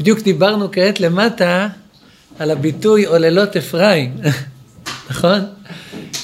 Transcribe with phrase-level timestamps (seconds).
[0.00, 1.68] בדיוק דיברנו כעת למטה
[2.38, 4.16] על הביטוי עוללות אפרים,
[5.10, 5.40] נכון?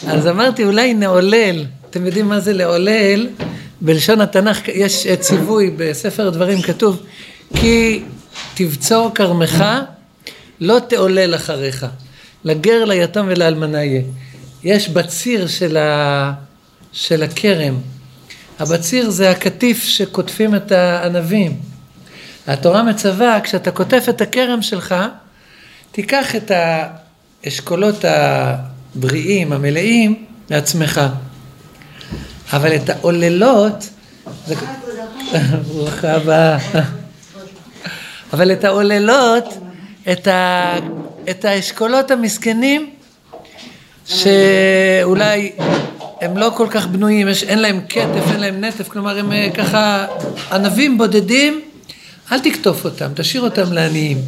[0.07, 3.29] אז אמרתי אולי נעולל, אתם יודעים מה זה לעולל?
[3.81, 7.03] בלשון התנ"ך יש ציווי בספר הדברים כתוב
[7.57, 8.03] כי
[8.55, 9.65] תבצור כרמך
[10.61, 11.87] לא תעולל אחריך
[12.45, 14.03] לגר ליתום ולאלמנה יהיה
[14.65, 16.33] יש בציר של, ה...
[16.93, 17.75] של הכרם
[18.59, 21.57] הבציר זה הקטיף שקוטפים את הענבים
[22.47, 24.95] התורה מצווה כשאתה קוטף את הכרם שלך
[25.93, 26.53] תיקח את
[27.45, 31.01] האשכולות הבריאים המלאים לעצמך
[32.53, 33.89] אבל את העוללות,
[35.69, 36.59] ברוכה הבאה.
[38.33, 39.45] אבל את העוללות,
[40.13, 40.73] את, ה,
[41.31, 42.91] את האשכולות המסכנים,
[44.07, 45.53] שאולי
[46.21, 49.49] הם לא כל כך בנויים, יש, אין להם כתף, אין להם נטף, כלומר הם אה,
[49.55, 50.07] ככה
[50.53, 51.61] ענבים בודדים,
[52.33, 54.19] אל תקטוף אותם, תשאיר אותם לעניים.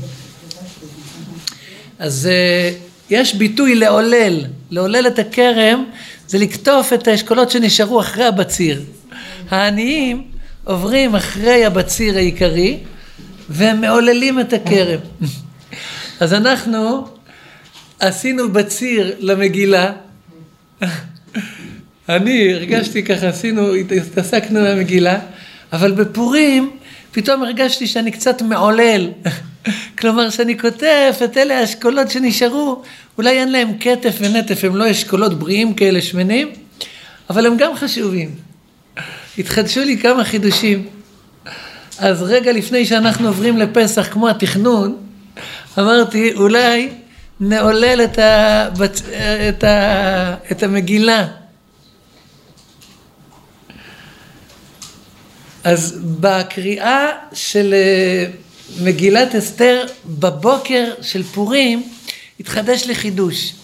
[1.99, 2.71] אז אה,
[3.11, 5.85] יש ביטוי לעולל, לעולל את הכרם
[6.27, 8.83] זה לקטוף את האשכולות שנשארו אחרי הבציר.
[9.51, 10.25] העניים
[10.65, 12.79] עוברים אחרי הבציר העיקרי
[13.49, 15.01] והם מעוללים את הכרם.
[16.21, 17.09] אז אנחנו
[18.01, 19.93] עשינו בציר למגילה.
[22.09, 25.19] אני הרגשתי ככה, עשינו, התעסקנו במגילה,
[25.73, 26.71] אבל בפורים
[27.13, 29.11] פתאום הרגשתי שאני קצת מעולל.
[29.99, 32.83] כלומר, שאני כותב את אלה האשכולות שנשארו,
[33.19, 36.51] אולי אין להם כתף ונטף, הם לא אשכולות בריאים כאלה שמנים,
[37.31, 38.35] אבל הם גם חשובים.
[39.39, 40.87] התחדשו לי כמה חידושים.
[41.99, 44.97] אז רגע לפני שאנחנו עוברים לפסח, כמו התכנון,
[45.79, 46.89] אמרתי, אולי
[47.41, 48.69] נעולל את, ה...
[49.49, 50.35] את, ה...
[50.51, 51.27] את המגילה.
[55.65, 58.27] אז בקריאה של אה,
[58.83, 61.83] מגילת אסתר בבוקר של פורים
[62.41, 63.55] התחדש לי חידוש.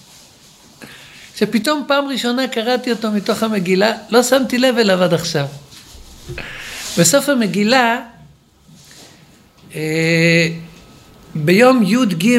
[1.37, 5.47] שפתאום פעם ראשונה קראתי אותו מתוך המגילה, לא שמתי לב אליו עד עכשיו.
[6.99, 8.01] בסוף המגילה,
[9.75, 10.49] אה,
[11.35, 12.39] ביום י"ג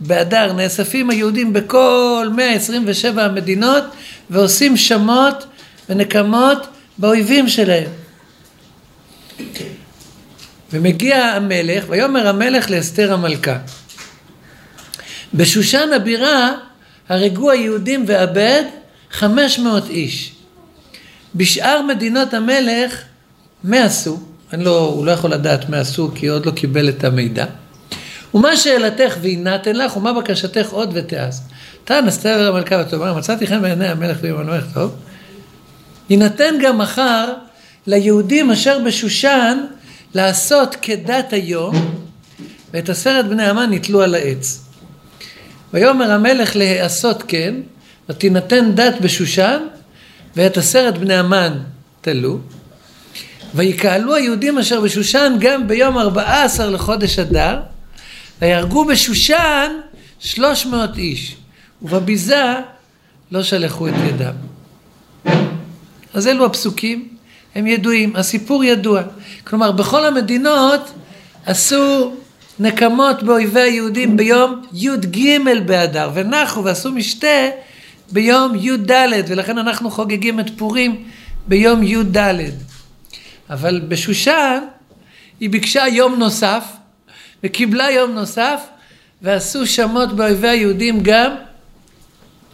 [0.00, 3.84] באדר נאספים היהודים בכל 127 המדינות
[4.30, 5.46] ועושים שמות
[5.88, 6.66] ונקמות
[6.98, 8.03] באויבים שלהם.
[10.72, 13.58] ומגיע המלך, ויאמר המלך לאסתר המלכה.
[15.34, 16.52] בשושן הבירה
[17.08, 18.06] הרגו היהודים
[19.10, 20.32] חמש מאות איש.
[21.34, 23.02] בשאר מדינות המלך,
[23.64, 24.20] מה עשו?
[24.52, 27.46] אני לא, הוא לא יכול לדעת מה עשו כי עוד לא קיבל את המידע.
[28.34, 31.36] ומה שאלתך ויינתן לך ומה בקשתך עוד ותעש.
[31.84, 34.94] תן אסתר המלכה ותאמר מצאתי חן בעיני המלך המלך טוב.
[36.10, 37.32] יינתן גם מחר
[37.86, 39.58] ליהודים אשר בשושן
[40.14, 41.94] לעשות כדת היום,
[42.72, 44.64] ואת עשרת בני המן נתלו על העץ.
[45.74, 47.54] ויאמר המלך להעשות כן,
[48.08, 49.58] ותינתן דת בשושן,
[50.36, 51.58] ואת עשרת בני המן
[52.00, 52.38] תלו.
[53.54, 57.60] ויקהלו היהודים אשר בשושן גם ביום ארבעה עשר לחודש אדר,
[58.42, 59.72] ויהרגו בשושן
[60.20, 61.36] שלוש מאות איש,
[61.82, 62.54] ובביזה
[63.30, 64.34] לא שלחו את ידם.
[66.14, 67.13] אז אלו הפסוקים.
[67.54, 69.02] הם ידועים, הסיפור ידוע.
[69.44, 70.92] כלומר, בכל המדינות
[71.46, 72.12] עשו
[72.58, 77.48] נקמות באויבי היהודים ביום י"ג באדר, ונחו ועשו משתה
[78.12, 78.90] ביום י"ד,
[79.28, 81.04] ולכן אנחנו חוגגים את פורים
[81.48, 82.16] ביום י"ד.
[83.50, 84.58] אבל בשושן
[85.40, 86.64] היא ביקשה יום נוסף,
[87.44, 88.60] וקיבלה יום נוסף,
[89.22, 91.34] ועשו שמות באויבי היהודים גם,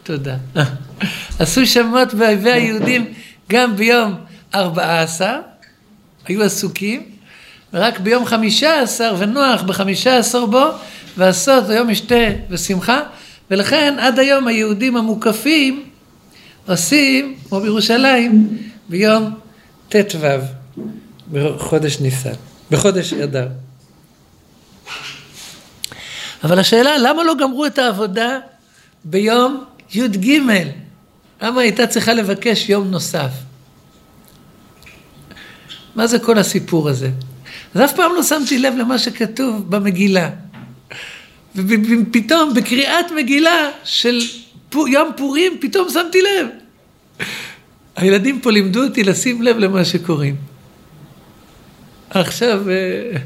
[0.03, 0.35] תודה,
[1.39, 3.13] עשו שמות באויבי היהודים
[3.49, 4.15] גם ביום
[4.55, 5.39] ארבעה עשר,
[6.25, 7.03] היו עסוקים,
[7.73, 10.65] ורק ביום חמישה עשר, ונוח בחמישה עשר בו,
[11.17, 12.99] ועשות היום משתה ושמחה,
[13.51, 15.83] ולכן עד היום היהודים המוקפים
[16.67, 18.57] עושים, כמו בירושלים,
[18.89, 19.33] ביום
[19.89, 20.27] ט"ו,
[21.31, 22.33] בחודש ניסן,
[22.71, 23.47] בחודש אדר.
[26.43, 28.39] אבל השאלה, למה לא גמרו את העבודה
[29.05, 29.63] ביום
[29.93, 30.39] י"ג?
[31.41, 33.31] למה הייתה צריכה לבקש יום נוסף?
[35.95, 37.09] מה זה כל הסיפור הזה?
[37.75, 40.29] אז אף פעם לא שמתי לב למה שכתוב במגילה.
[41.55, 44.19] ופתאום בקריאת מגילה של
[44.73, 46.47] יום פורים, פתאום שמתי לב.
[47.95, 50.35] הילדים פה לימדו אותי לשים לב למה שקוראים.
[52.09, 53.17] עכשיו, אה,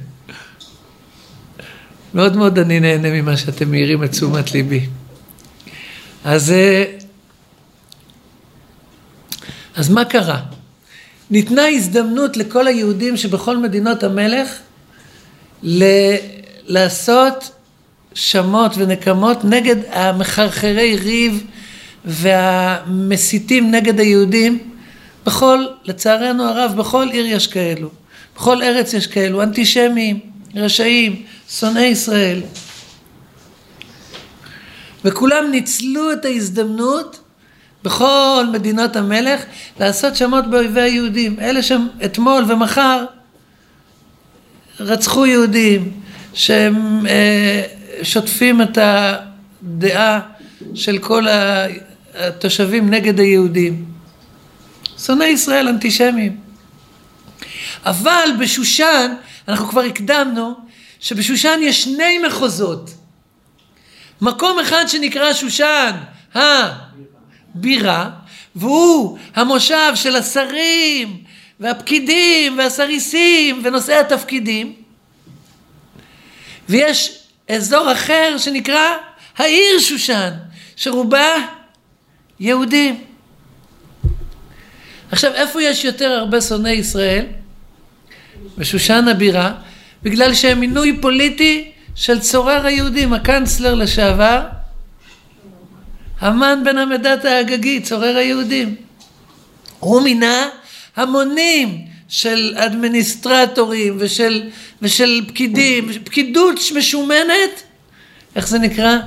[2.13, 4.85] מאוד מאוד אני נהנה ממה שאתם מעירים את תשומת ליבי.
[6.23, 6.83] אז, אה,
[9.75, 10.41] אז מה קרה?
[11.31, 14.50] ניתנה הזדמנות לכל היהודים שבכל מדינות המלך
[15.63, 16.16] ל-
[16.68, 17.51] לעשות
[18.13, 21.44] שמות ונקמות נגד המחרחרי ריב
[22.06, 24.60] והמסיתים נגד היהודים.
[25.25, 27.89] בכל, לצערנו הרב, בכל עיר יש כאלו.
[28.36, 30.19] בכל ארץ יש כאלו, אנטישמיים,
[30.56, 32.42] רשעים, שונאי ישראל.
[35.06, 37.19] וכולם ניצלו את ההזדמנות
[37.86, 39.42] בכל מדינות המלך
[39.80, 41.40] לעשות שמות באויבי היהודים.
[41.40, 43.06] אלה שם אתמול ומחר
[44.80, 45.92] רצחו יהודים
[46.34, 47.64] שהם אה,
[48.04, 50.20] שוטפים את הדעה
[50.76, 51.26] של כל
[52.16, 53.86] התושבים נגד היהודים.
[55.06, 56.38] שונאי ישראל אנטישמים.
[57.86, 59.14] אבל בשושן,
[59.48, 60.54] אנחנו כבר הקדמנו,
[61.00, 62.90] שבשושן יש שני מחוזות.
[64.22, 65.92] מקום אחד שנקרא שושן
[67.56, 68.10] הבירה,
[68.56, 71.18] והוא המושב של השרים
[71.60, 74.74] והפקידים והסריסים ונושאי התפקידים.
[76.69, 77.19] ויש
[77.50, 78.96] אזור אחר שנקרא
[79.38, 80.31] העיר שושן,
[80.75, 81.28] שרובה
[82.40, 83.04] יהודים.
[85.12, 87.25] עכשיו, איפה יש יותר הרבה שונאי ישראל?
[88.58, 89.51] בשושן הבירה,
[90.04, 94.42] בגלל שהם מינוי פוליטי של צורר היהודים, הקנצלר לשעבר,
[96.25, 98.75] המן בן המדתא האגגי, צורר היהודים.
[99.80, 100.50] הוא מינה
[100.95, 101.77] המונים
[102.07, 104.50] של אדמיניסטרטורים ושל,
[104.81, 107.63] ושל פקידים, פקידות משומנת,
[108.36, 108.98] איך זה נקרא?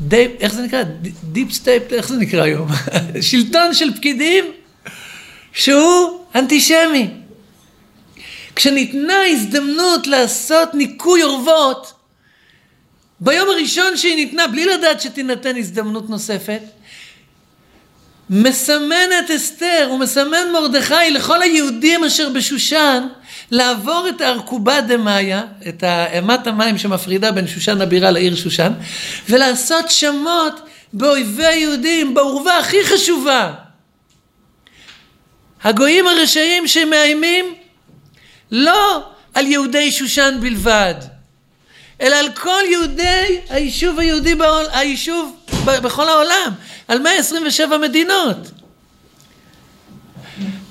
[0.00, 0.82] די, איך זה נקרא?
[1.24, 2.68] deep state, איך זה נקרא היום?
[3.30, 4.44] שלטון של פקידים
[5.52, 7.08] שהוא אנטישמי.
[8.56, 11.92] כשניתנה הזדמנות לעשות ניקוי אורוות,
[13.24, 16.60] ביום הראשון שהיא ניתנה, בלי לדעת שתינתן הזדמנות נוספת,
[18.30, 23.06] מסמנת אסתר ומסמן מרדכי לכל היהודים אשר בשושן
[23.50, 25.84] לעבור את הארכובה דמאיה, את
[26.18, 28.72] אמת המים שמפרידה בין שושן הבירה לעיר שושן,
[29.28, 30.60] ולעשות שמות
[30.92, 33.54] באויבי היהודים, בעורבה הכי חשובה.
[35.62, 37.54] הגויים הרשעים שמאיימים
[38.50, 39.02] לא
[39.34, 40.94] על יהודי שושן בלבד,
[42.02, 46.52] אלא על כל יהודי היישוב היהודי, בעול, היישוב בכל העולם,
[46.88, 48.36] על 127 מדינות.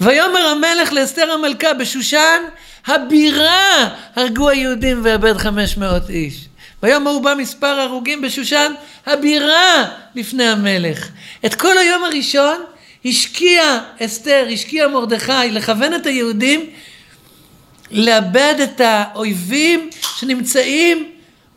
[0.02, 2.42] ויאמר המלך לאסתר המלכה בשושן,
[2.88, 6.46] הבירה הרגו היהודים ואבד 500 איש.
[6.84, 8.74] ויאמר הוא בא מספר הרוגים בשושן,
[9.06, 9.86] הבירה
[10.16, 11.08] לפני המלך.
[11.46, 12.58] את כל היום הראשון
[13.06, 16.70] השקיע אסתר, השקיע מרדכי לכוון את היהודים
[17.92, 21.12] לאבד את האויבים שנמצאים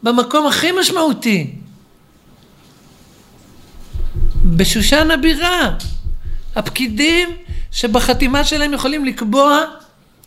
[0.05, 1.51] במקום הכי משמעותי.
[4.45, 5.77] בשושן הבירה.
[6.57, 7.29] הפקידים
[7.71, 9.61] שבחתימה שלהם יכולים לקבוע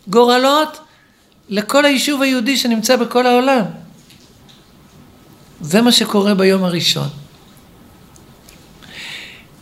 [0.08, 0.80] גורלות
[1.50, 3.64] לכל היישוב היהודי שנמצא בכל העולם.
[5.62, 7.08] זה מה שקורה ביום הראשון.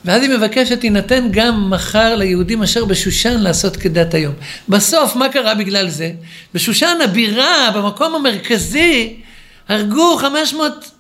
[0.06, 4.34] ואז היא מבקשת, יינתן גם מחר ליהודים אשר בשושן לעשות כדת היום.
[4.70, 6.12] בסוף, מה קרה בגלל זה?
[6.54, 9.25] בשושן הבירה, במקום המרכזי,
[9.70, 10.92] הרגו 500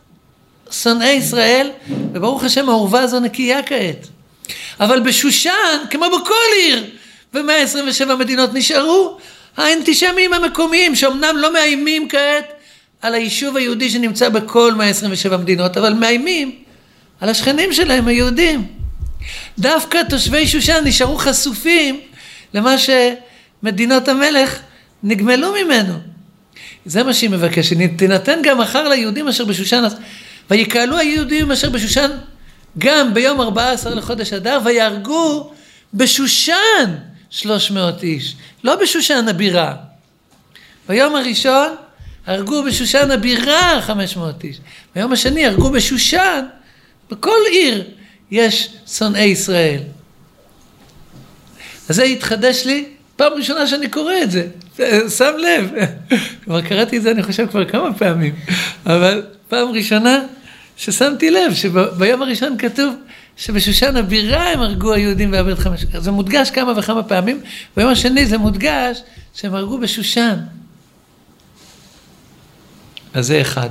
[0.72, 1.70] שונאי ישראל,
[2.14, 4.08] וברוך השם העורבה הזו נקייה כעת.
[4.80, 6.86] אבל בשושן, כמו בכל עיר,
[7.34, 9.18] ו-127 מדינות נשארו
[9.58, 12.54] האנטישמים המקומיים, שאומנם לא מאיימים כעת
[13.02, 16.56] על היישוב היהודי שנמצא בכל 127 מדינות, אבל מאיימים
[17.22, 18.68] על השכנים שלהם, היהודים.
[19.60, 22.00] דווקא תושבי שושן נשארו חשופים
[22.54, 24.60] למה שמדינות המלך
[25.04, 26.14] נגמלו ממנו.
[26.86, 29.84] זה מה שהיא מבקשת, תינתן גם מחר ליהודים אשר בשושן,
[30.50, 32.12] ויקהלו היהודים אשר בשושן
[32.77, 35.51] גם ביום 14 לחודש אדר, ויהרגו
[35.94, 36.96] בשושן
[37.30, 39.75] 300 איש, לא בשושן הבירה.
[40.88, 41.75] ביום הראשון
[42.25, 44.58] הרגו בשושן הבירה 500 איש,
[44.96, 46.46] ביום השני הרגו בשושן,
[47.12, 47.84] בכל עיר
[48.32, 49.80] יש שונאי ישראל.
[51.89, 54.48] אז זה התחדש לי פעם ראשונה שאני קורא את זה,
[55.17, 55.72] שם לב.
[56.43, 58.36] כבר קראתי את זה אני חושב כבר כמה פעמים,
[58.86, 60.19] אבל פעם ראשונה
[60.77, 62.95] ששמתי לב שביום הראשון כתוב
[63.38, 65.86] שבשושן הבירה הם הרגו היהודים ועבד חמש...
[65.98, 67.41] זה מודגש כמה וכמה פעמים,
[67.77, 69.01] ביום השני זה מודגש
[69.34, 70.36] שהם הרגו בשושן.
[73.13, 73.69] אז זה אחד.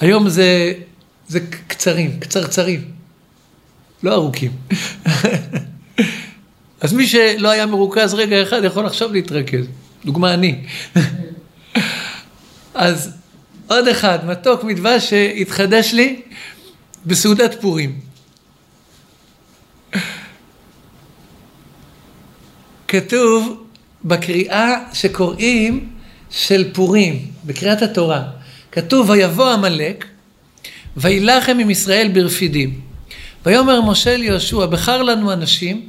[0.00, 0.72] היום זה,
[1.28, 2.90] זה קצרים, קצרצרים,
[4.02, 4.52] לא ארוכים.
[6.80, 9.66] אז מי שלא היה מרוכז רגע אחד יכול עכשיו להתרכז.
[10.04, 10.64] דוגמה אני.
[12.74, 13.10] אז
[13.66, 16.22] עוד אחד, מתוק מדבש שהתחדש לי
[17.06, 18.00] בסעודת פורים.
[22.88, 23.64] כתוב
[24.04, 25.88] בקריאה שקוראים
[26.30, 28.22] של פורים, בקריאת התורה,
[28.72, 30.04] כתוב ויבוא עמלק
[30.96, 32.80] וילחם עם ישראל ברפידים.
[33.46, 35.88] ויאמר משה ליהושע בחר לנו אנשים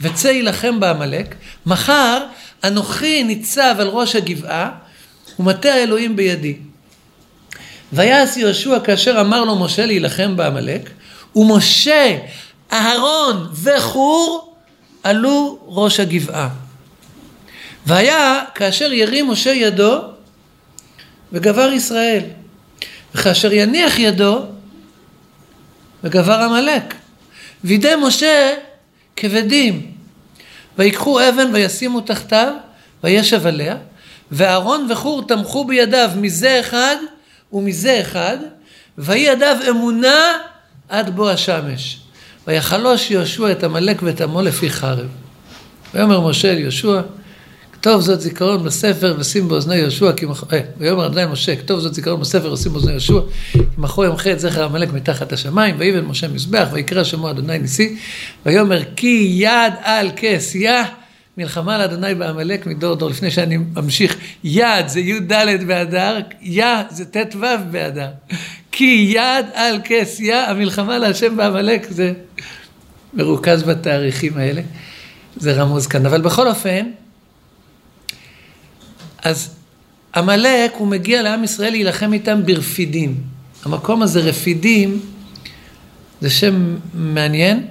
[0.00, 1.34] וצא יילחם בעמלק,
[1.66, 2.24] מחר
[2.64, 4.70] אנוכי ניצב על ראש הגבעה
[5.38, 6.56] ומטה האלוהים בידי.
[7.92, 10.90] ויעש יהושע כאשר אמר לו משה להילחם בעמלק,
[11.36, 12.18] ומשה,
[12.72, 14.54] אהרון וחור
[15.02, 16.48] עלו ראש הגבעה.
[17.86, 19.98] והיה כאשר ירים משה ידו
[21.32, 22.22] וגבר ישראל,
[23.14, 24.42] וכאשר יניח ידו
[26.04, 26.94] וגבר עמלק.
[27.64, 28.54] וידי משה
[29.16, 29.90] כבדים,
[30.78, 32.52] ויקחו אבן וישימו תחתיו,
[33.04, 33.76] וישב עליה,
[34.30, 36.96] ואהרון וחור תמכו בידיו מזה אחד
[37.52, 38.36] ומזה אחד,
[38.98, 40.32] ויהי ידיו אמונה
[40.88, 41.98] עד בוא השמש.
[42.46, 45.08] ויחלוש יהושע את עמלק ואת עמו לפי חרב.
[45.94, 47.00] ויאמר משה אל יהושע,
[47.86, 50.44] כתוב זאת זיכרון בספר ושים באוזני יהושע, כי מח...
[50.52, 53.20] אה, ויאמר אדוני משה, כתוב זאת זיכרון בספר ושים באוזני יהושע,
[53.52, 57.96] כי מחו ימחה את זכר עמלק מתחת השמיים, ויבן משה מזבח, ויקרא שמו אדוני ניסי,
[58.46, 60.10] ויאמר כי יד על
[60.54, 60.70] יא,
[61.38, 65.32] מלחמה לאדוני בעמלק מדור דור, לפני שאני ממשיך, יד זה י"ד
[65.66, 67.38] באדר, יא זה ט"ו
[67.70, 68.08] באדר,
[68.72, 69.78] כי יד על
[70.18, 72.12] יא, המלחמה להשם בעמלק, זה
[73.14, 74.62] מרוכז בתאריכים האלה,
[75.36, 76.86] זה רמוז כאן, אבל בכל אופן,
[79.26, 79.50] אז
[80.16, 83.14] עמלק, הוא מגיע לעם ישראל להילחם איתם ברפידים.
[83.64, 85.00] המקום הזה, רפידים,
[86.20, 87.66] זה שם מעניין.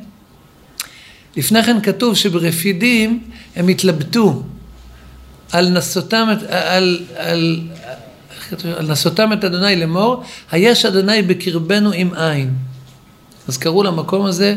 [1.38, 3.24] לפני כן כתוב שברפידים
[3.56, 4.44] הם התלבטו
[5.52, 7.62] על נסותם, על, על,
[8.78, 12.54] על נסותם את אדוני לאמור, היש אדוני בקרבנו עם עין.
[13.48, 14.56] אז קראו למקום הזה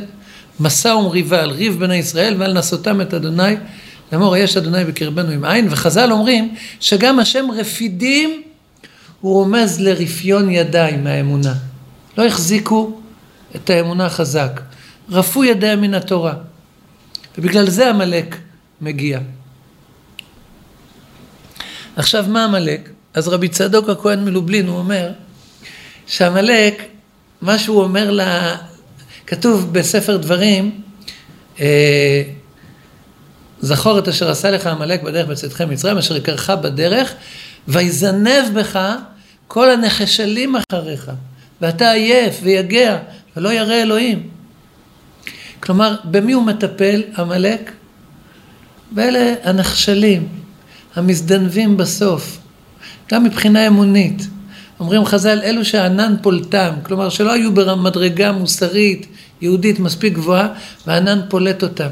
[0.61, 3.55] מסע ומריבה, על ריב בני ישראל ועל נסותם את אדוני
[4.13, 8.43] לאמור יש אדוני בקרבנו עם עין, וחז"ל אומרים שגם השם רפידים
[9.21, 11.55] הוא רומז לרפיון ידיים מהאמונה.
[12.19, 13.01] לא החזיקו
[13.57, 14.61] את האמונה חזק,
[15.11, 16.35] רפו ידיהם מן התורה.
[17.39, 18.37] ובגלל זה עמלק
[18.81, 19.21] מגיע.
[21.97, 22.91] עכשיו מה עמלק?
[23.15, 25.11] אז רבי צדוק הכהן מלובלין הוא אומר
[26.07, 26.83] שעמלק,
[27.41, 28.57] מה שהוא אומר לה,
[29.27, 30.81] כתוב בספר דברים,
[31.61, 32.23] אה,
[33.61, 37.15] זכור את אשר עשה לך עמלק בדרך בצאתכם מצרים, אשר יקרך בדרך,
[37.69, 38.79] ויזנב בך
[39.49, 41.11] כל הנחשלים אחריך,
[41.61, 42.99] ואתה עייף ויגע,
[43.37, 44.29] ולא ירא אלוהים.
[45.61, 47.73] כלומר, במי הוא מטפל, עמלק?
[48.91, 50.29] באלה הנחשלים,
[50.95, 52.39] המזדנבים בסוף,
[53.13, 54.27] גם מבחינה אמונית.
[54.81, 59.07] אומרים חז"ל, אלו שהענן פולטם, כלומר שלא היו במדרגה מוסרית,
[59.41, 60.49] יהודית מספיק גבוהה,
[60.87, 61.89] והענן פולט אותם.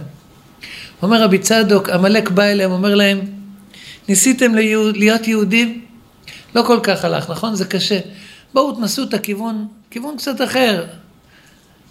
[1.07, 3.21] אומר רבי צדוק, עמלק בא אליהם, אומר להם,
[4.09, 4.55] ניסיתם
[4.95, 5.85] להיות יהודים?
[6.55, 7.55] לא כל כך הלך, נכון?
[7.55, 7.99] זה קשה.
[8.55, 10.85] בואו תנסו את הכיוון, כיוון קצת אחר.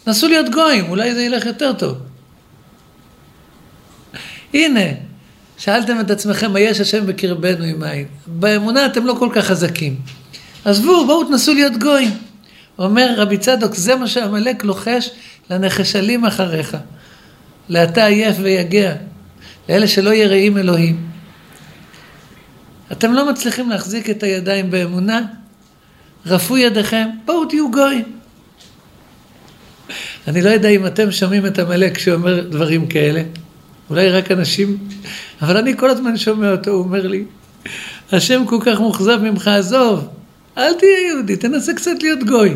[0.08, 1.98] נסו להיות גויים, אולי זה ילך יותר טוב.
[4.54, 4.80] הנה,
[5.58, 8.08] שאלתם את עצמכם, מה יש השם בקרבנו עם עין?
[8.28, 9.96] באמונה אתם לא כל כך חזקים.
[10.66, 12.12] עזבו, בואו תנסו להיות גויים.
[12.80, 15.10] אומר רבי צדוק, זה מה שעמלק לוחש
[15.50, 16.78] לנחשלים אחריך.
[17.70, 18.94] לאתה עייף ויגע,
[19.70, 21.10] לאלה שלא יראים אלוהים.
[22.92, 25.22] אתם לא מצליחים להחזיק את הידיים באמונה?
[26.26, 28.04] רפו ידיכם, בואו תהיו גויים.
[30.28, 33.24] אני לא יודע אם אתם שומעים את עמלק שאומר דברים כאלה,
[33.90, 34.78] אולי רק אנשים,
[35.42, 37.24] אבל אני כל הזמן שומע אותו, הוא אומר לי,
[38.12, 40.08] השם כל כך מאוכזב ממך, עזוב,
[40.58, 42.56] אל תהיה יהודי, תנסה קצת להיות גוי.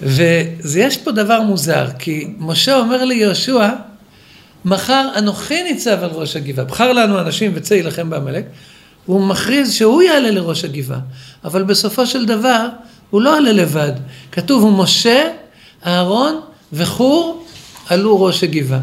[0.00, 3.68] ויש פה דבר מוזר, כי משה אומר ליהושע,
[4.64, 8.44] מחר אנוכי ניצב על ראש הגבעה, בחר לנו אנשים וצא יילחם בעמלק,
[9.08, 10.98] והוא מכריז שהוא יעלה לראש הגבעה,
[11.44, 12.66] אבל בסופו של דבר
[13.10, 13.92] הוא לא עלה לבד,
[14.32, 15.28] כתוב הוא משה,
[15.86, 16.40] אהרון
[16.72, 17.46] וחור
[17.88, 18.80] עלו ראש הגבעה.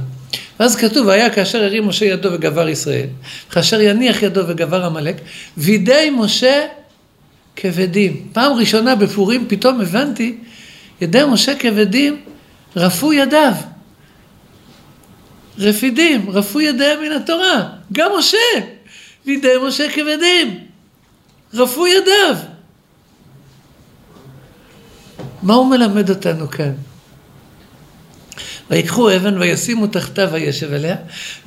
[0.59, 3.07] ואז כתוב, היה כאשר הרים משה ידו וגבר ישראל,
[3.51, 5.15] כאשר יניח ידו וגבר עמלק,
[5.57, 6.61] וידי משה
[7.55, 8.27] כבדים.
[8.33, 10.35] פעם ראשונה בפורים פתאום הבנתי
[11.03, 12.21] ידי משה כבדים,
[12.75, 13.53] רפו ידיו.
[15.57, 17.69] רפידים, רפו ידיהם מן התורה.
[17.93, 18.37] גם משה,
[19.25, 20.59] וידי משה כבדים,
[21.53, 22.35] רפו ידיו.
[25.41, 26.71] מה הוא מלמד אותנו כאן?
[28.71, 30.95] ויקחו אבן וישימו תחתיו וישב עליה,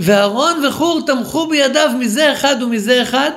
[0.01, 3.31] ואהרון וחור תמכו בידיו מזה אחד ומזה אחד,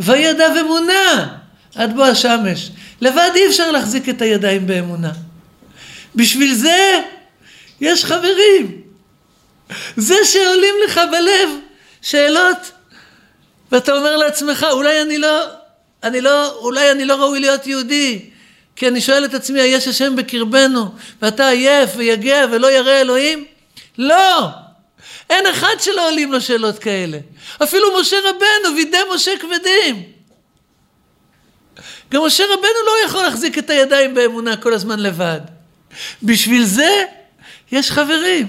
[0.00, 1.36] וידיו אמונה
[1.74, 2.70] עד בוא השמש.
[3.00, 5.12] לבד אי אפשר להחזיק את הידיים באמונה.
[6.16, 7.00] בשביל זה
[7.80, 8.82] יש חברים.
[9.96, 11.48] זה שעולים לך בלב
[12.02, 12.56] שאלות,
[13.72, 15.44] ואתה אומר לעצמך, אולי אני לא,
[16.02, 18.30] אני לא, אולי אני לא ראוי להיות יהודי,
[18.76, 23.44] כי אני שואל את עצמי, היש השם בקרבנו, ואתה עייף ויגע ולא ירא אלוהים?
[23.98, 24.48] לא!
[25.30, 27.18] אין אחד שלא עולים לו שאלות כאלה.
[27.62, 30.02] אפילו משה רבנו, וידי משה כבדים.
[32.10, 35.55] גם משה רבנו לא יכול להחזיק את הידיים באמונה כל הזמן לבד.
[36.22, 37.04] בשביל זה
[37.72, 38.46] יש חברים.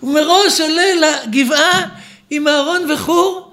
[0.00, 1.88] הוא מראש עולה לגבעה
[2.30, 3.52] עם אהרון וחור,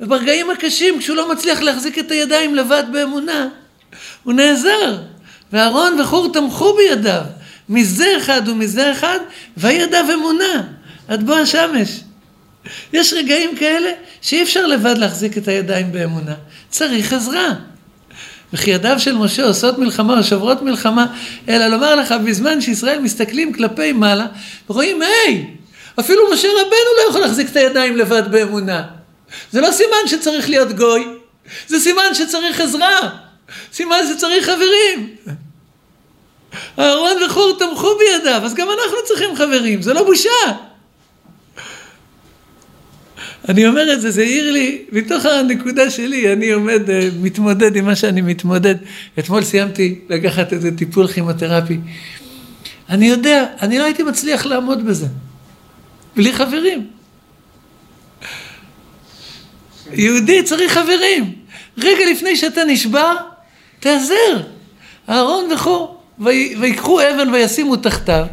[0.00, 3.48] וברגעים הקשים, כשהוא לא מצליח להחזיק את הידיים לבד באמונה,
[4.22, 4.98] הוא נעזר.
[5.52, 7.22] ואהרון וחור תמכו בידיו,
[7.68, 9.18] מזה אחד ומזה אחד,
[9.56, 10.62] וידיו אמונה,
[11.08, 12.00] עד בוא השמש.
[12.92, 13.90] יש רגעים כאלה
[14.22, 16.34] שאי אפשר לבד להחזיק את הידיים באמונה,
[16.68, 17.54] צריך עזרה.
[18.52, 21.06] וכי ידיו של משה עושות מלחמה או שוברות מלחמה,
[21.48, 24.26] אלא לומר לך, בזמן שישראל מסתכלים כלפי מעלה,
[24.70, 25.46] ורואים, היי,
[26.00, 28.82] אפילו משה רבנו לא יכול להחזיק את הידיים לבד באמונה.
[29.52, 31.06] זה לא סימן שצריך להיות גוי,
[31.66, 33.10] זה סימן שצריך עזרה,
[33.72, 35.16] סימן שצריך חברים.
[36.78, 40.69] אהרון וחור תמכו בידיו, אז גם אנחנו צריכים חברים, זה לא בושה.
[43.48, 47.84] אני אומר את זה, זה העיר לי, מתוך הנקודה שלי, אני עומד, אה, מתמודד עם
[47.84, 48.74] מה שאני מתמודד.
[49.18, 51.78] אתמול סיימתי לקחת איזה טיפול כימותרפי.
[52.88, 55.06] אני יודע, אני לא הייתי מצליח לעמוד בזה.
[56.16, 56.86] בלי חברים.
[59.92, 61.34] יהודי צריך חברים.
[61.78, 63.16] רגע לפני שאתה נשבר,
[63.80, 64.42] תעזר.
[65.08, 65.96] אהרון וכו',
[66.60, 68.26] ויקחו אבן וישימו תחתיו,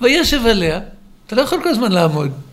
[0.00, 0.80] וישב עליה.
[1.26, 2.47] אתה לא יכול כל הזמן לעמוד.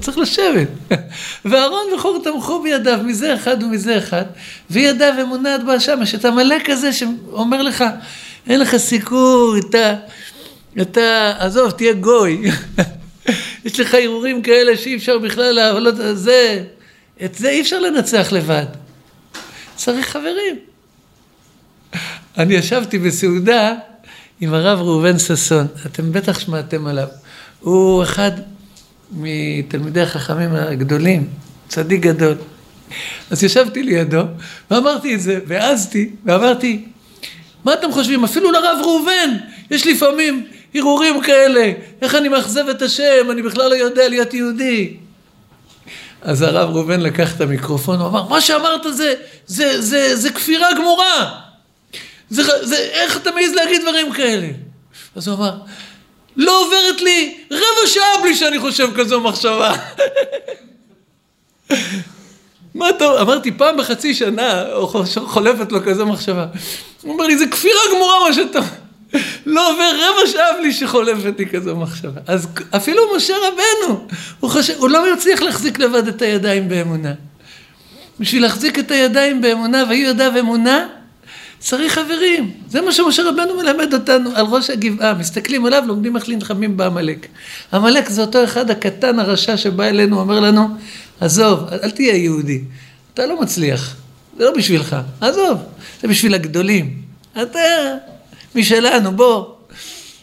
[0.00, 0.68] צריך לשבת.
[1.44, 4.24] ואהרון וחור תמכו בידיו מזה אחד ומזה אחד,
[4.70, 5.14] וידיו
[5.46, 6.14] עד בשמש.
[6.14, 7.84] את עמלק כזה שאומר לך,
[8.46, 9.94] אין לך סיכוי, אתה,
[10.80, 12.42] אתה, עזוב, תהיה גוי.
[13.64, 16.64] יש לך הרהורים כאלה שאי אפשר בכלל לעלות, זה,
[17.24, 18.66] את זה אי אפשר לנצח לבד.
[19.76, 20.56] צריך חברים.
[22.38, 23.74] אני ישבתי בסעודה
[24.40, 27.08] עם הרב ראובן ששון, אתם בטח שמעתם עליו.
[27.60, 28.30] הוא אחד
[29.12, 31.28] מתלמידי החכמים הגדולים,
[31.68, 32.34] צדיק גדול.
[33.30, 34.22] אז ישבתי לידו
[34.70, 36.84] ואמרתי את זה, והעזתי ואמרתי,
[37.64, 38.24] מה אתם חושבים?
[38.24, 39.36] אפילו לרב ראובן
[39.70, 44.96] יש לפעמים הרהורים כאלה, איך אני מאכזב את השם, אני בכלל לא יודע להיות יהודי.
[46.22, 49.14] אז הרב ראובן לקח את המיקרופון, הוא אמר, מה שאמרת זה, זה,
[49.46, 51.40] זה, זה, זה כפירה גמורה.
[52.30, 54.48] זה, זה, איך אתה מעז להגיד דברים כאלה?
[55.16, 55.58] אז הוא אמר,
[56.36, 59.72] לא עוברת לי רבע שעה בלי שאני חושב כזו מחשבה.
[62.74, 64.64] מה אתה, אמרתי פעם בחצי שנה,
[65.26, 66.46] חולפת לו כזו מחשבה.
[67.02, 68.60] הוא אומר לי, זה כפירה גמורה מה שאתה...
[69.46, 72.20] לא עובר רבע שעה בלי שחולפת לי כזו מחשבה.
[72.26, 74.06] אז אפילו משה רבנו,
[74.40, 77.12] הוא, חושב, הוא לא מצליח להחזיק לבד את הידיים באמונה.
[78.20, 80.88] בשביל להחזיק את הידיים באמונה, ויהיו ידיו אמונה,
[81.60, 82.52] צריך חברים.
[82.68, 85.14] זה מה שמשה רבנו מלמד אותנו על ראש הגבעה.
[85.14, 87.26] מסתכלים עליו, לומדים איך לנלחמים בעמלק.
[87.72, 90.68] עמלק זה אותו אחד הקטן הרשע שבא אלינו, אומר לנו,
[91.20, 92.60] עזוב, אל תהיה יהודי.
[93.14, 93.96] אתה לא מצליח.
[94.38, 94.96] זה לא בשבילך.
[95.20, 95.58] עזוב,
[96.02, 97.02] זה בשביל הגדולים.
[97.42, 97.60] אתה
[98.54, 99.46] משלנו, בוא.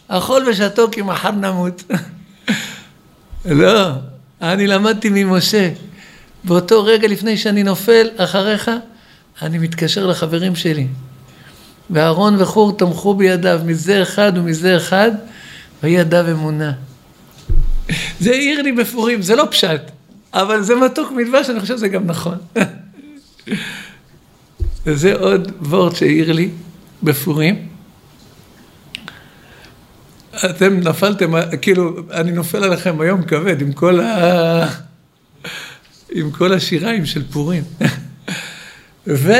[0.08, 1.82] אכול ושתו כי מחר נמות.
[3.44, 3.90] לא,
[4.42, 5.70] אני למדתי ממשה.
[6.44, 8.70] באותו רגע לפני שאני נופל אחריך,
[9.42, 10.86] אני מתקשר לחברים שלי.
[11.90, 15.10] ואהרון וחור תמכו בידיו מזה אחד ומזה אחד,
[15.82, 16.72] ויהי ידיו אמונה.
[18.20, 19.80] זה העיר לי בפורים, זה לא פשט,
[20.34, 22.38] אבל זה מתוק מדבש, אני חושב שזה גם נכון.
[24.86, 26.50] וזה עוד וורט שהעיר לי
[27.02, 27.68] בפורים.
[30.44, 34.68] אתם נפלתם, כאילו, אני נופל עליכם היום כבד עם כל ה...
[36.16, 37.62] עם כל השיריים של פורים.
[39.06, 39.32] ו...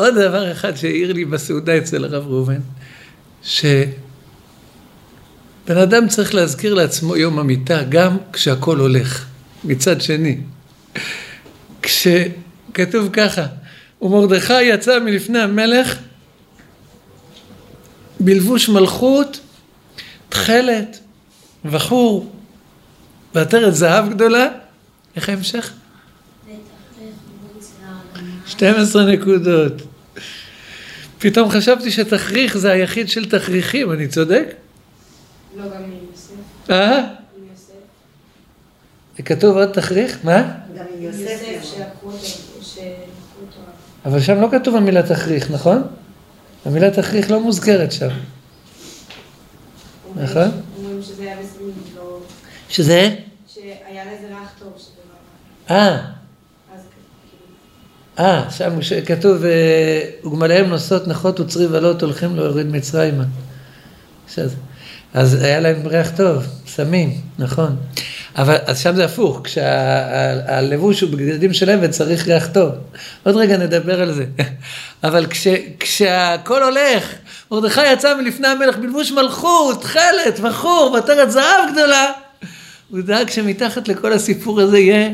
[0.00, 2.60] עוד דבר אחד שהעיר לי בסעודה אצל הרב ראובן,
[3.42, 3.90] שבן
[5.82, 9.26] אדם צריך להזכיר לעצמו יום המיטה גם כשהכול הולך,
[9.64, 10.38] מצד שני.
[11.82, 13.46] כשכתוב ככה,
[14.02, 15.98] ומרדכי יצא מלפני המלך
[18.20, 19.40] בלבוש מלכות,
[20.28, 20.98] תכלת,
[21.64, 22.32] בחור,
[23.34, 24.48] ועטרת זהב גדולה,
[25.16, 25.72] איך ההמשך?
[28.46, 29.89] 12 נקודות.
[31.20, 34.54] פתאום חשבתי שתכריך זה היחיד של תכריכים, אני צודק?
[35.56, 36.70] לא, גם עם יוסף.
[36.70, 36.98] אה?
[36.98, 37.04] עם
[37.50, 37.72] יוסף.
[39.16, 40.18] זה כתוב עוד תכריך?
[40.24, 40.42] מה?
[40.76, 41.20] גם עם יוסף.
[41.20, 43.60] יוסף שעקרו אותו.
[44.04, 45.82] אבל שם לא כתוב המילה תכריך, נכון?
[46.64, 48.08] המילה תכריך לא מוזכרת שם.
[50.16, 50.48] נכון?
[50.78, 52.20] אומרים שזה היה בסמים, לא...
[52.68, 53.14] שזה?
[53.48, 54.90] שהיה לזה ריח טוב, שזה
[55.70, 55.74] לא...
[55.74, 56.19] אה.
[58.20, 58.70] אה, שם
[59.06, 63.24] כתוב, אה, וגמליהם נושאות נחות וצרי ולוט הולכים להוריד מצרימה.
[64.34, 64.54] שזה-
[65.14, 67.76] אז היה להם ריח טוב, סמים, נכון.
[68.36, 72.70] אבל אז שם זה הפוך, כשהלבוש הוא בגדים של עבד צריך ריח טוב.
[73.22, 74.24] עוד רגע נדבר על זה.
[75.04, 75.46] אבל כש,
[75.80, 77.04] כשהכל הולך,
[77.52, 82.06] מרדכי יצא מלפני המלך בלבוש מלכות, תכלת, בחור, ועטרת זהב גדולה,
[82.90, 85.08] הוא דאג שמתחת לכל הסיפור הזה יהיה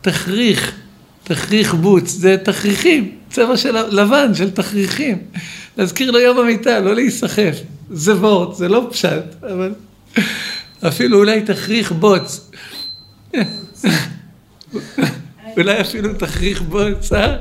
[0.00, 0.72] תכריך,
[1.28, 5.18] תכריך בוץ, זה תכריכים, צבע של לבן, של תכריכים.
[5.76, 7.56] להזכיר לו יום המיטה, לא להיסחף.
[7.90, 9.74] זה וורט, זה לא פשט, אבל
[10.86, 12.50] אפילו אולי תכריך בוץ.
[15.56, 17.36] אולי אפילו תכריך בוץ, אה?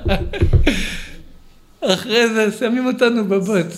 [1.81, 3.77] אחרי זה שמים אותנו בבוץ.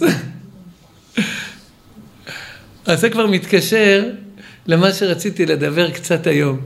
[2.86, 4.10] אז זה כבר מתקשר
[4.67, 6.60] למה שרציתי לדבר קצת היום.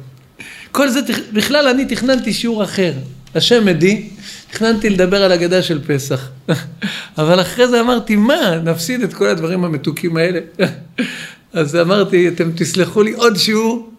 [0.71, 0.99] כל זה,
[1.34, 2.93] בכלל אני תכננתי שיעור אחר.
[3.35, 4.09] השם עדי,
[4.51, 6.29] תכננתי לדבר על הגדה של פסח.
[7.17, 10.39] אבל אחרי זה אמרתי, מה, נפסיד את כל הדברים המתוקים האלה?
[11.53, 13.91] אז אמרתי, אתם תסלחו לי עוד שיעור,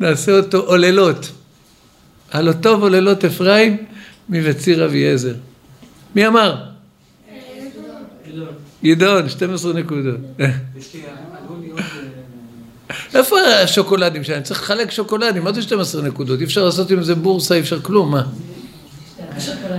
[0.00, 1.30] נעשה אותו עוללות.
[2.32, 3.76] הלא טוב עוללות אפרים
[4.28, 5.34] מבציר אביעזר.
[6.14, 6.54] מי אמר?
[8.84, 10.20] גדעון, 12 נקודות.
[13.14, 14.42] איפה השוקולדים שלהם?
[14.42, 16.40] צריך לחלק שוקולדים, מה זה 12 נקודות?
[16.40, 18.22] אי אפשר לעשות עם זה בורסה, אי אפשר כלום, מה?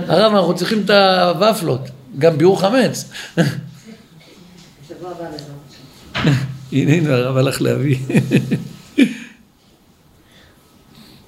[0.08, 1.80] הרב, אנחנו צריכים את הוואפלות,
[2.18, 3.10] גם ביעור חמץ.
[6.72, 7.98] הנה, הרב הלך להביא.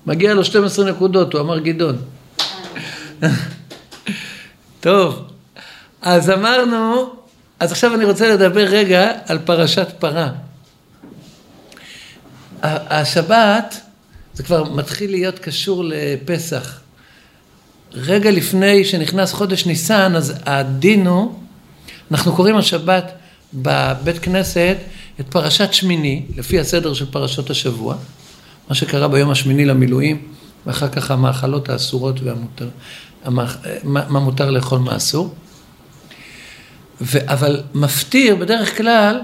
[0.07, 1.97] מגיע לו 12 נקודות, הוא אמר גדעון.
[4.81, 5.29] טוב,
[6.03, 7.13] אז אמרנו,
[7.61, 10.31] אז עכשיו אני רוצה לדבר רגע על פרשת פרה.
[12.63, 13.81] השבת,
[14.35, 16.81] זה כבר מתחיל להיות קשור לפסח.
[17.95, 21.33] רגע לפני שנכנס חודש ניסן, אז הדין הוא,
[22.11, 23.13] אנחנו קוראים השבת
[23.55, 24.77] בבית כנסת
[25.21, 27.97] את פרשת שמיני, לפי הסדר של פרשות השבוע,
[28.69, 30.23] מה שקרה ביום השמיני למילואים,
[30.67, 32.69] ואחר כך המאכלות האסורות והמותר,
[33.25, 33.31] המאכ-
[33.85, 35.35] מה מה מותר לאכול, מה אסור.
[37.01, 39.21] ו- אבל מפטיר, בדרך כלל,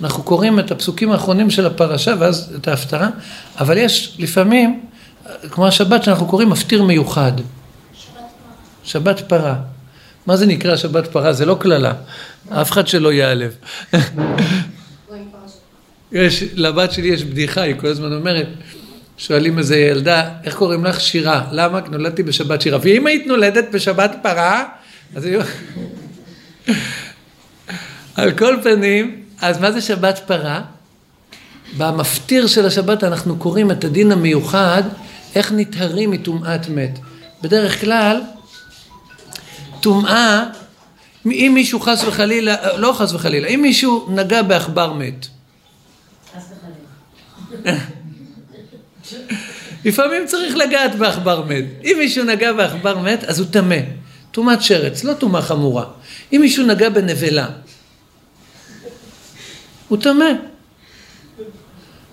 [0.00, 3.08] אנחנו קוראים את הפסוקים האחרונים של הפרשה ואז את ההפטרה,
[3.60, 4.80] אבל יש לפעמים,
[5.50, 7.32] כמו השבת שאנחנו קוראים מפטיר מיוחד.
[8.86, 9.54] שבת פרה.
[10.26, 11.32] מה זה נקרא שבת פרה?
[11.32, 11.92] זה לא קללה.
[12.48, 13.54] אף אחד שלא ייעלב.
[16.12, 18.46] יש, לבת שלי יש בדיחה, היא כל הזמן אומרת,
[19.18, 21.00] שואלים איזה ילדה, איך קוראים לך?
[21.00, 21.44] שירה.
[21.52, 21.82] למה?
[21.82, 22.78] כי נולדתי בשבת שירה.
[22.82, 24.64] ואם היית נולדת בשבת פרה,
[25.16, 25.40] אז היו...
[28.14, 30.60] על כל פנים, אז מה זה שבת פרה?
[31.76, 34.82] במפטיר של השבת אנחנו קוראים את הדין המיוחד,
[35.34, 36.98] איך נטהרים מטומאת מת.
[37.42, 38.20] בדרך כלל,
[39.80, 40.44] טומאה,
[41.26, 45.26] אם מישהו חס וחלילה, לא חס וחלילה, אם מישהו נגע בעכבר מת,
[46.36, 46.44] חס
[47.64, 47.78] וחלילה.
[49.84, 51.64] לפעמים צריך לגעת בעכבר מת.
[51.84, 53.76] אם מישהו נגע בעכבר מת, אז הוא טמא.
[54.30, 55.84] טומאת שרץ, לא טומאה חמורה.
[56.32, 57.48] אם מישהו נגע בנבלה,
[59.88, 60.30] הוא טמא.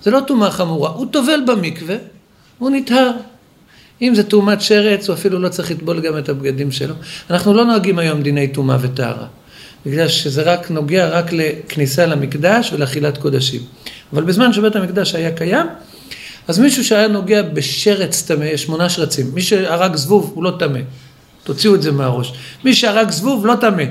[0.02, 1.96] זה לא טומאה חמורה, הוא טובל במקווה,
[2.58, 3.12] הוא נטהר.
[4.02, 6.96] אם זה טומאת שרץ, הוא אפילו לא צריך לטבול גם את הבגדים שלו.
[7.30, 9.26] אנחנו לא נוהגים היום דיני טומאה וטהרה,
[9.86, 13.62] בגלל שזה רק נוגע רק לכניסה למקדש ולאכילת קודשים.
[14.14, 15.68] אבל בזמן שבית המקדש היה קיים,
[16.48, 20.80] אז מישהו שהיה נוגע בשרץ טמא, שמונה שרצים, מי שהרג זבוב הוא לא טמא,
[21.44, 22.34] תוציאו את זה מהראש.
[22.64, 23.84] מי שהרג זבוב לא טמא.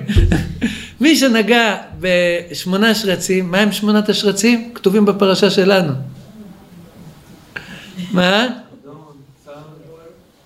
[1.01, 4.71] מי שנגע בשמונה שרצים, מה הם שמונת השרצים?
[4.75, 5.93] כתובים בפרשה שלנו.
[8.13, 8.47] מה?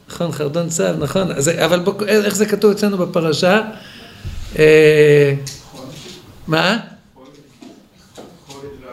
[0.09, 1.31] נכון, חרדון צו, נכון.
[1.33, 3.61] אז, אבל בוא, איך זה כתוב אצלנו בפרשה?
[4.59, 5.35] אה,
[6.47, 6.79] מה?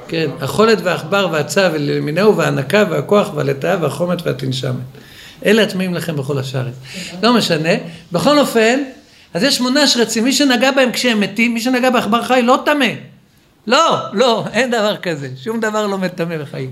[0.07, 4.75] כן, החולת והעכבר והצב ולמינהו והנקה והכוח והלטאה והחומת והתנשמת.
[5.45, 6.73] אלה הטמאים לכם בכל השארץ.
[7.23, 7.69] לא משנה.
[8.11, 8.79] בכל אופן,
[9.33, 12.85] אז יש שמונה שרצים, מי שנגע בהם כשהם מתים, מי שנגע בעכבר חי לא טמא.
[13.67, 15.29] לא, לא, אין דבר כזה.
[15.43, 16.71] שום דבר לא מטמא בחיים.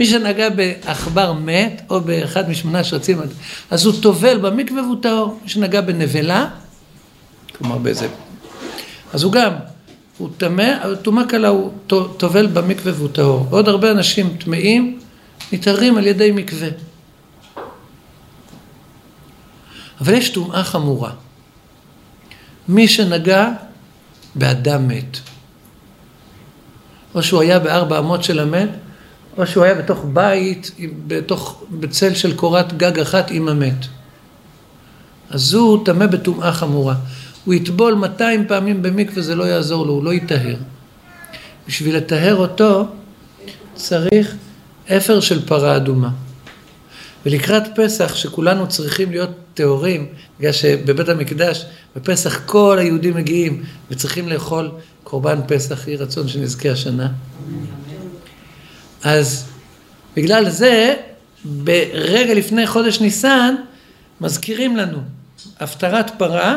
[0.00, 3.20] מי שנגע בעכבר מת, או באחד משמונה שרצים,
[3.70, 5.38] אז הוא טובל במקווה והוא טהור.
[5.42, 6.48] מי שנגע בנבלה,
[7.58, 8.08] כלומר באיזה...
[9.12, 9.52] אז הוא גם,
[10.18, 11.70] הוא טמא, טומאה קלה הוא
[12.16, 13.46] טובל במקווה והוא טהור.
[13.50, 15.00] ועוד הרבה אנשים טמאים
[15.52, 16.68] נטהרים על ידי מקווה.
[20.00, 21.12] אבל יש טומאה חמורה.
[22.68, 23.48] מי שנגע
[24.34, 25.18] באדם מת,
[27.14, 28.68] או שהוא היה בארבע אמות של המת,
[29.38, 30.70] או שהוא היה בתוך בית,
[31.06, 33.86] בתוך, בצל של קורת גג אחת עם המת.
[35.30, 36.94] אז הוא טמא בטומאה חמורה.
[37.44, 40.56] הוא יטבול 200 פעמים במקווה, זה לא יעזור לו, הוא לא יטהר.
[41.68, 42.86] בשביל לטהר אותו
[43.74, 44.34] צריך
[44.86, 46.10] אפר של פרה אדומה.
[47.26, 50.06] ולקראת פסח, שכולנו צריכים להיות טהורים,
[50.38, 51.66] בגלל שבבית המקדש,
[51.96, 54.70] בפסח כל היהודים מגיעים וצריכים לאכול
[55.04, 57.08] קורבן פסח, יהי רצון שנזכה השנה.
[59.04, 59.44] אז
[60.16, 60.94] בגלל זה,
[61.44, 63.54] ברגע לפני חודש ניסן,
[64.20, 64.98] מזכירים לנו
[65.60, 66.56] הפטרת פרה,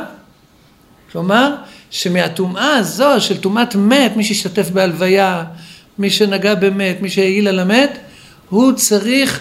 [1.11, 1.55] כלומר,
[1.89, 5.43] שמהטומאה הזו של טומאת מת, מי שהשתתף בהלוויה,
[5.99, 7.97] מי שנגע במת, מי שהעיל על המת,
[8.49, 9.39] הוא צריך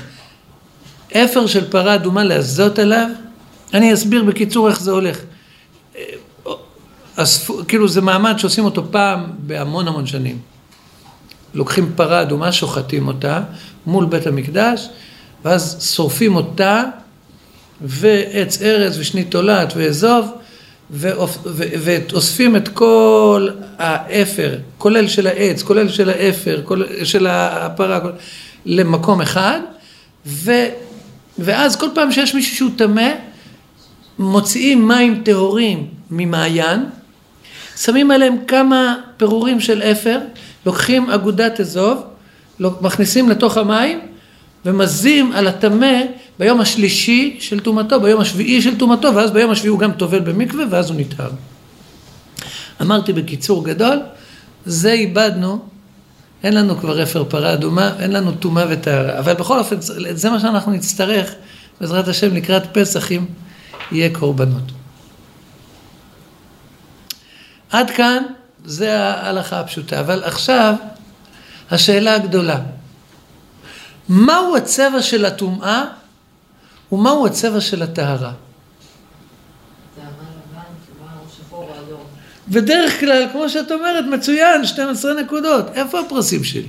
[1.13, 3.09] אפר של פרה אדומה להזות עליו.
[3.75, 5.19] אני אסביר בקיצור איך זה הולך.
[7.17, 7.51] אספ...
[7.69, 10.39] כאילו זה מעמד שעושים אותו פעם בהמון המון שנים.
[11.55, 13.41] לוקחים פרה אדומה, שוחטים אותה
[13.87, 14.89] מול בית המקדש,
[15.45, 16.85] ואז שורפים אותה
[17.81, 20.27] ועץ ארז ושנית תולעת ואזוב,
[20.91, 28.01] ואוספים את כל האפר, כולל של העץ, כולל של האפר, כולל של הפרה.
[28.67, 29.61] למקום אחד,
[30.27, 30.51] ו...
[31.39, 33.11] ואז כל פעם שיש מישהו שהוא טמא,
[34.19, 36.85] מוציאים מים טהורים ממעיין,
[37.77, 40.19] שמים עליהם כמה פירורים של אפר,
[40.67, 42.03] לוקחים אגודת אזוב,
[42.61, 44.01] מכניסים לתוך המים
[44.67, 46.03] ומזים על הטמא
[46.39, 50.65] ביום השלישי של טומאתו, ביום השביעי של טומאתו, ואז ביום השביעי הוא גם טובל במקווה
[50.71, 51.31] ואז הוא נטהר.
[52.81, 53.99] אמרתי בקיצור גדול,
[54.65, 55.59] זה איבדנו,
[56.43, 59.77] אין לנו כבר אפר פרה אדומה, אין לנו טומאה וטהרה, אבל בכל אופן,
[60.15, 61.35] זה מה שאנחנו נצטרך,
[61.81, 63.25] בעזרת השם, לקראת פסח, אם
[63.93, 64.73] יהיה קורבנות.
[67.71, 68.23] עד כאן
[68.65, 70.75] זה ההלכה הפשוטה, אבל עכשיו
[71.71, 72.61] השאלה הגדולה,
[74.09, 75.85] מהו הצבע של הטומאה
[76.93, 78.33] ומהו הצבע של הטהרה?
[82.49, 85.67] בדרך כלל, כמו שאת אומרת, מצוין, 12 נקודות.
[85.75, 86.69] איפה הפרסים שלי?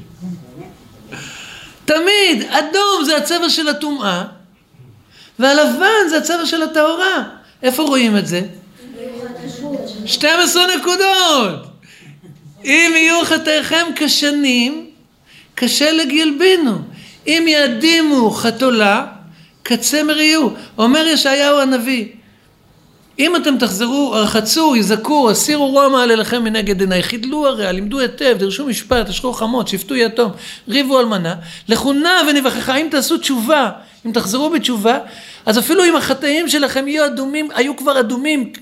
[1.85, 4.23] תמיד, אדום זה הצבע של הטומאה,
[5.39, 7.23] והלבן זה הצבע של הטהרה.
[7.63, 8.41] איפה רואים את זה?
[10.05, 11.72] 12 נקודות.
[12.65, 14.85] אם יהיו חטאיכם כשנים,
[15.55, 16.77] כשלג ילבינו.
[17.27, 19.05] אם ידימו חתולה,
[19.63, 20.49] כצמר יהיו.
[20.77, 22.05] אומר ישעיהו הנביא,
[23.19, 28.65] אם אתם תחזרו, רחצו, יזכו, הסירו רוע מעלליכם מנגד עיניי, חידלו הרע, לימדו היטב, דרשו
[28.65, 30.31] משפט, אשרו חמות, שפטו יתום,
[30.67, 31.35] ריבו אלמנה,
[31.67, 33.69] לכו נא ונבחך, אם תעשו תשובה,
[34.05, 34.99] אם תחזרו בתשובה,
[35.45, 38.53] אז אפילו אם החטאים שלכם יהיו אדומים, היו כבר אדומים,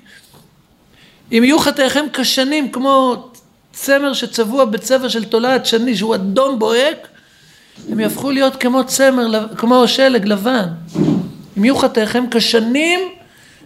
[1.32, 3.31] אם יהיו חטאיכם כשנים, כמו
[3.74, 7.08] צמר שצבוע בצבע של תולעת שני, שהוא אדום בוהק,
[7.90, 10.66] הם יהפכו להיות כמו צמר, כמו שלג לבן.
[11.58, 13.00] אם יהיו חטאיכם כשנים,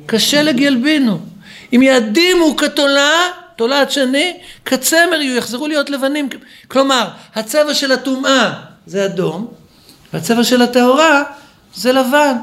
[0.08, 1.20] כשלג ילבינו.
[1.74, 3.12] אם יעדימו כתולה,
[3.56, 6.30] תולעת שני, כצמר יהיו, יחזרו להיות לבנים.
[6.68, 8.54] כלומר, הצבע של הטומאה
[8.86, 9.48] זה אדום,
[10.14, 11.24] והצבע של הטהורה
[11.76, 12.36] זה לבן.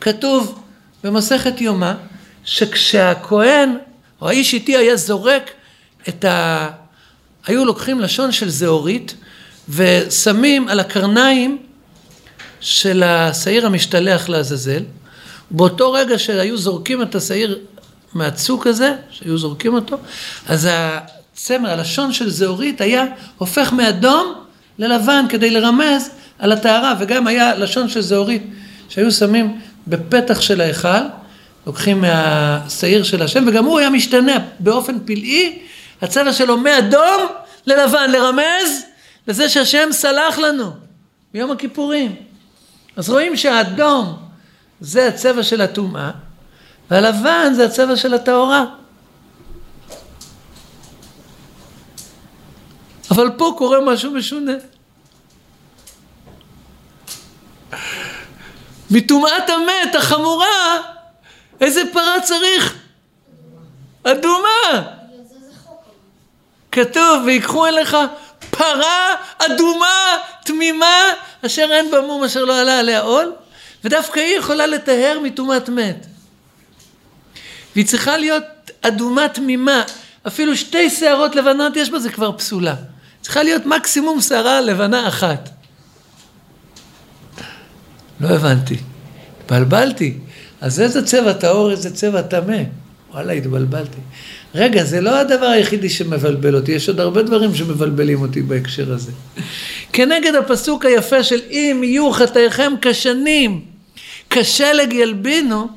[0.00, 0.62] כתוב
[1.04, 1.92] במסכת יומא,
[2.44, 3.76] שכשהכהן
[4.20, 5.50] או האיש איתי היה זורק
[6.08, 6.68] את ה...
[7.46, 9.14] היו לוקחים לשון של זהורית
[9.68, 11.58] ושמים על הקרניים
[12.60, 14.82] של השעיר המשתלח לעזאזל.
[15.50, 17.58] באותו רגע שהיו זורקים את השעיר
[18.14, 19.96] מהצוק הזה, שהיו זורקים אותו,
[20.46, 23.04] אז הצמר, הלשון של זהורית היה
[23.38, 24.34] הופך מאדום
[24.78, 28.42] ללבן כדי לרמז על הטהרה, וגם היה לשון של זהורית
[28.88, 30.88] שהיו שמים בפתח של ההיכל,
[31.66, 35.58] לוקחים מהשעיר של השם, וגם הוא היה משתנה באופן פלאי,
[36.02, 37.26] הצבע שלו מאדום
[37.66, 38.84] ללבן, לרמז
[39.28, 40.72] לזה שהשם סלח לנו
[41.32, 42.16] ביום הכיפורים.
[42.96, 44.28] אז רואים שהאדום
[44.80, 46.10] זה הצבע של הטומאה,
[46.90, 48.64] והלבן זה הצבע של הטהורה.
[53.10, 54.52] אבל פה קורה משהו משונה.
[58.90, 60.76] מטומאת המת החמורה,
[61.60, 62.74] איזה פרה צריך?
[64.02, 64.97] אדומה.
[66.72, 67.96] כתוב, ויקחו אליך
[68.50, 71.02] פרה אדומה, תמימה,
[71.46, 73.32] אשר אין בה מום אשר לא עלה עליה עול,
[73.84, 76.06] ודווקא היא יכולה לטהר מטומאת מת.
[77.74, 78.44] והיא צריכה להיות
[78.82, 79.82] אדומה תמימה,
[80.26, 82.74] אפילו שתי שערות לבנות יש בה, זה כבר פסולה.
[83.20, 85.48] צריכה להיות מקסימום שערה לבנה אחת.
[88.20, 88.76] לא הבנתי,
[89.40, 90.18] התבלבלתי.
[90.60, 92.62] אז איזה צבע טהור, איזה צבע טמא.
[93.10, 93.98] וואלה, התבלבלתי.
[94.58, 99.12] רגע, זה לא הדבר היחידי שמבלבל אותי, יש עוד הרבה דברים שמבלבלים אותי בהקשר הזה.
[99.92, 103.64] כנגד הפסוק היפה של אם יהיו חטאיכם כשנים,
[104.30, 105.68] כשלג ילבינו,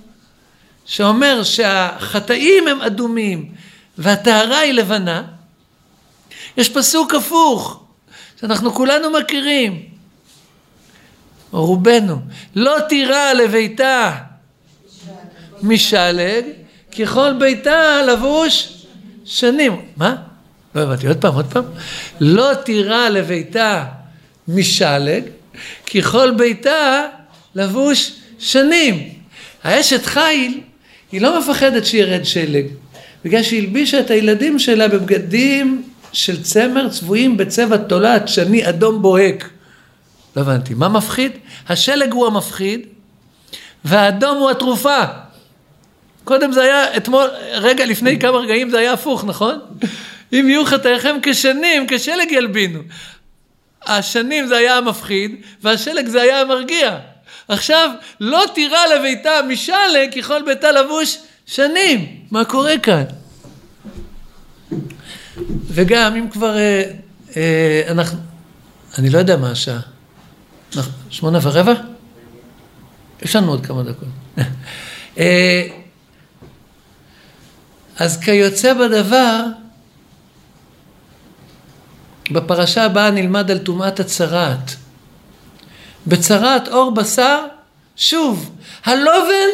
[0.86, 3.52] שאומר שהחטאים הם אדומים
[3.98, 5.24] והטהרה היא לבנה,
[6.58, 7.84] יש פסוק הפוך,
[8.42, 9.82] שאנחנו כולנו מכירים,
[11.54, 12.16] או רובנו,
[12.56, 14.12] לא תירא לביתה
[15.64, 16.46] משלג,
[17.00, 18.84] ככל ביתה לבוש
[19.26, 19.82] שנים.
[19.98, 20.16] מה?
[20.76, 21.64] לא הבנתי, עוד פעם, עוד פעם.
[22.20, 23.86] לא תירא לביתה
[24.48, 25.24] משלג,
[25.96, 27.06] ככל ביתה
[27.56, 29.10] לבוש שנים.
[29.64, 30.62] האשת חיל,
[31.12, 32.66] היא לא מפחדת שירד שלג,
[33.26, 39.50] בגלל שהיא הלבישה את הילדים שלה בבגדים של צמר צבועים בצבע תולעת שני אדום בוהק.
[40.36, 41.32] לא הבנתי, מה מפחיד?
[41.70, 42.86] השלג הוא המפחיד,
[43.86, 45.04] והאדום הוא התרופה.
[46.24, 49.60] קודם זה היה, אתמול, רגע לפני כמה רגעים זה היה הפוך, נכון?
[50.34, 52.80] אם יהיו חטאיכם כשנים, כשלג ילבינו.
[53.86, 56.98] השנים זה היה המפחיד, והשלג זה היה המרגיע.
[57.48, 62.18] עכשיו, לא תירא לביתה משלג ככל ביתה לבוש שנים.
[62.32, 63.04] מה קורה כאן?
[65.68, 66.84] וגם אם כבר אה,
[67.38, 68.20] אה, אנחנו,
[68.98, 69.80] אני לא יודע מה השעה.
[71.10, 71.74] שמונה ורבע?
[73.22, 74.08] יש לנו עוד כמה דקות.
[78.02, 79.44] אז כיוצא בדבר,
[82.32, 84.76] בפרשה הבאה נלמד על טומאת הצרעת.
[86.08, 87.46] בצרעת אור בשר,
[87.96, 88.52] שוב,
[88.86, 89.50] הלובן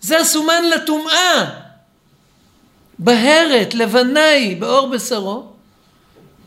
[0.00, 1.50] זה הסומן לטומאה.
[2.98, 5.46] בהרת, לבנה היא, באור בשרו,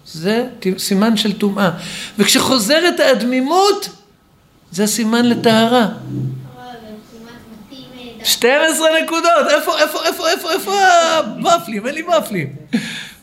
[0.05, 1.69] זה סימן של טומאה.
[2.17, 3.89] וכשחוזרת האדמימות,
[4.71, 5.87] זה סימן לטהרה.
[8.23, 10.73] 12 נקודות, איפה, איפה, איפה, איפה, איפה
[11.17, 11.87] הוואפלים?
[11.87, 12.55] אין לי וואפלים.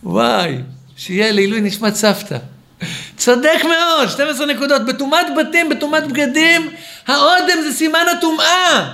[0.03, 0.59] וואי,
[0.97, 2.37] שיהיה לעילוי נשמת סבתא.
[3.17, 4.85] צודק מאוד, 12 נקודות.
[4.85, 6.71] בטומאת בתים, בטומאת בגדים,
[7.07, 8.93] האודם זה סימן הטומאה.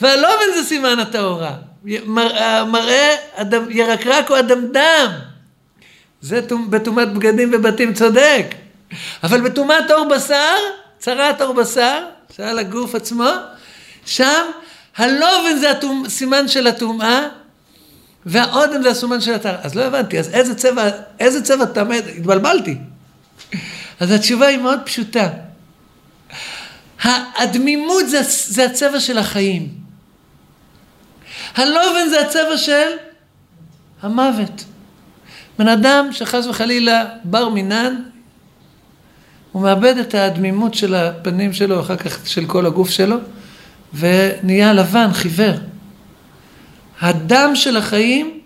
[0.00, 1.52] והלובן זה סימן הטהורה.
[2.66, 5.10] מראה אדם, ירקרק או אדמדם.
[6.20, 8.46] זה בטומאת בגדים ובתים צודק.
[9.22, 10.54] אבל בטומאת עור בשר,
[10.98, 12.02] צרת עור בשר,
[12.36, 13.30] שעל הגוף עצמו,
[14.06, 14.44] שם
[14.96, 15.70] הלובן זה
[16.06, 17.28] הסימן של הטומאה,
[18.26, 19.58] והאודם זה הסימן של הטהרה.
[19.62, 20.88] אז לא הבנתי, אז איזה צבע,
[21.20, 22.76] איזה צבע טמא, התבלבלתי.
[24.00, 25.28] אז התשובה היא מאוד פשוטה.
[27.36, 29.68] הדמימות זה, זה הצבע של החיים.
[31.54, 32.88] הלובן זה הצבע של
[34.02, 34.64] המוות.
[35.58, 38.02] בן אדם שחס וחלילה בר מינן,
[39.52, 43.16] הוא מאבד את הדמימות של הפנים שלו, אחר כך של כל הגוף שלו,
[43.94, 45.54] ונהיה לבן, חיוור.
[47.00, 48.40] הדם של החיים,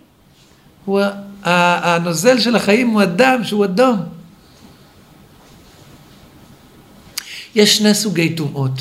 [0.84, 1.00] הוא,
[1.42, 4.00] הנוזל של החיים הוא הדם שהוא אדום.
[7.54, 8.80] יש שני סוגי טומאות.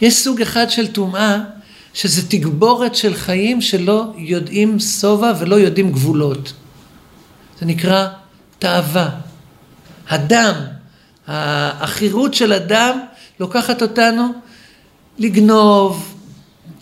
[0.00, 1.38] יש סוג אחד של טומאה,
[1.94, 6.52] שזה תגבורת של חיים שלא יודעים שובע ולא יודעים גבולות.
[7.60, 8.08] זה נקרא
[8.58, 9.08] תאווה.
[10.08, 10.54] הדם,
[11.26, 13.00] החירות של הדם
[13.40, 14.32] לוקחת אותנו
[15.22, 16.14] לגנוב,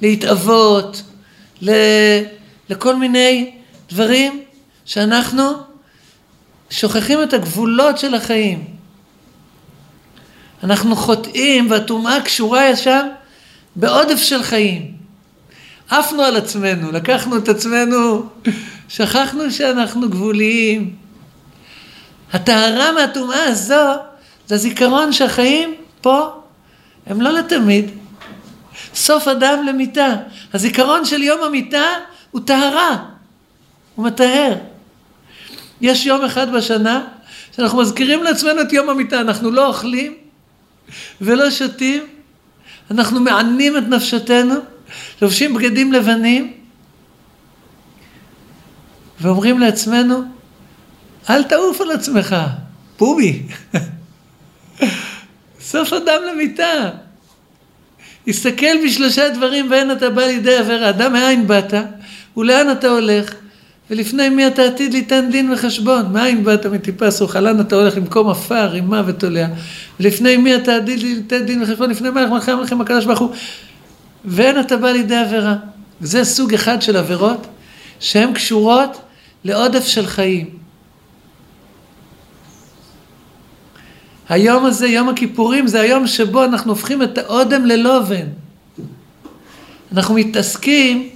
[0.00, 1.03] להתאבות,
[2.70, 3.55] לכל מיני
[3.88, 4.42] דברים
[4.85, 5.42] שאנחנו
[6.70, 8.64] שוכחים את הגבולות של החיים.
[10.64, 13.07] אנחנו חוטאים והטומאה קשורה שם
[13.76, 14.92] בעודף של חיים.
[15.88, 18.26] עפנו על עצמנו, לקחנו את עצמנו,
[18.88, 20.96] שכחנו שאנחנו גבוליים.
[22.33, 23.94] הטהרה מהטומאה הזו
[24.46, 26.29] זה הזיכרון שהחיים פה
[27.07, 28.00] הם לא לתמיד.
[28.95, 30.14] סוף אדם למיתה.
[30.55, 31.85] הזיכרון של יום המיתה
[32.31, 32.97] הוא טהרה,
[33.95, 34.55] הוא מטהר.
[35.81, 37.05] יש יום אחד בשנה
[37.57, 40.14] שאנחנו מזכירים לעצמנו את יום המיתה, אנחנו לא אוכלים
[41.21, 42.03] ולא שותים,
[42.90, 44.55] אנחנו מענים את נפשתנו,
[45.23, 46.53] לובשים בגדים לבנים
[49.21, 50.23] ואומרים לעצמנו,
[51.31, 52.37] אל תעוף על עצמך,
[52.98, 53.42] בובי.
[55.61, 56.90] סוף אדם למיתה.
[58.31, 60.88] הסתכל בשלושה דברים ואין אתה בא לידי עבירה.
[60.88, 61.74] אדם מאין באת
[62.37, 63.35] ולאן אתה הולך
[63.90, 66.12] ולפני מי אתה עתיד ליתן דין וחשבון.
[66.12, 69.48] מאין באת מטיפס וכלן אתה הולך למקום עפר, מוות עוליה.
[70.00, 73.31] ולפני מי אתה עתיד ליתן דין וחשבון לפני מלך מלכי המלכים הקדוש ברוך הוא.
[74.24, 75.56] ואין אתה בא לידי עבירה.
[76.00, 77.46] זה סוג אחד של עבירות
[78.00, 79.00] שהן קשורות
[79.44, 80.60] לעודף של חיים.
[84.31, 88.26] היום הזה, יום הכיפורים, זה היום שבו אנחנו הופכים את האודם ללובן.
[89.92, 91.08] אנחנו מתעסקים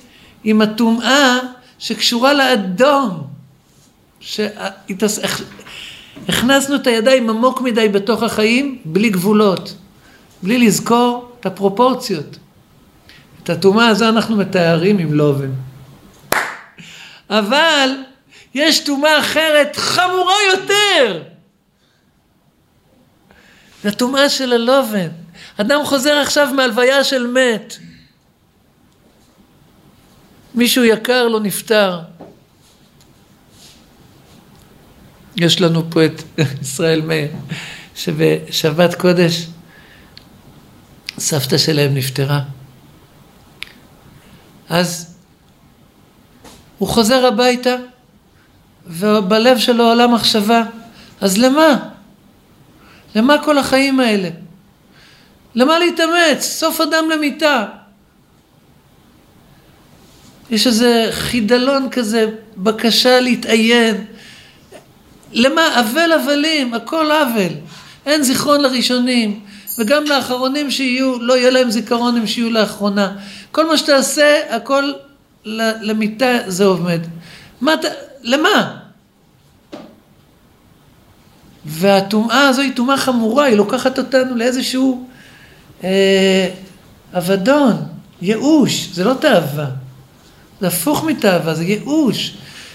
[0.45, 1.39] עם הטומאה
[1.79, 3.27] שקשורה לאדום.
[4.21, 5.17] שהכנסנו
[6.77, 9.75] את הידיים עמוק מדי בתוך החיים, בלי גבולות,
[10.43, 12.39] בלי לזכור את הפרופורציות.
[13.43, 15.51] את הטומאה הזו אנחנו מתארים עם לובן.
[17.31, 17.91] אבל
[18.55, 21.34] יש טומאה אחרת חמורה יותר.
[23.85, 25.09] זה הטומאה של הלובן.
[25.57, 27.77] אדם חוזר עכשיו מהלוויה של מת.
[30.55, 32.01] מישהו יקר לא נפטר.
[35.37, 36.23] יש לנו פה את
[36.63, 37.29] ישראל מאיר,
[37.95, 39.47] שבשבת קודש
[41.19, 42.41] סבתא שלהם נפטרה.
[44.69, 45.17] אז
[46.79, 47.77] הוא חוזר הביתה,
[48.87, 50.63] ובלב שלו עולה מחשבה,
[51.21, 51.94] אז למה?
[53.15, 54.29] למה כל החיים האלה?
[55.55, 56.43] למה להתאמץ?
[56.43, 57.65] סוף אדם למיתה.
[60.51, 64.05] יש איזה חידלון כזה, בקשה להתעיין.
[65.33, 65.81] למה?
[65.81, 67.55] אבל הבלים, הכל אבל.
[68.07, 69.41] אין זיכרון לראשונים,
[69.79, 73.17] וגם לאחרונים שיהיו, לא יהיה להם זיכרון הם שיהיו לאחרונה.
[73.53, 74.93] כל מה שתעשה, הכל
[75.83, 77.01] למיטה זה עומד.
[77.61, 77.89] מה אתה,
[78.23, 78.84] למה?
[81.67, 85.09] והטומאה הזו היא טומאה חמורה, היא לוקחת אותנו לאיזשהו
[85.85, 86.49] אה,
[87.15, 87.77] אבדון,
[88.23, 89.67] ייאוש, זה לא תאווה.
[90.61, 92.35] זה הפוך מתאווה, זה ייאוש.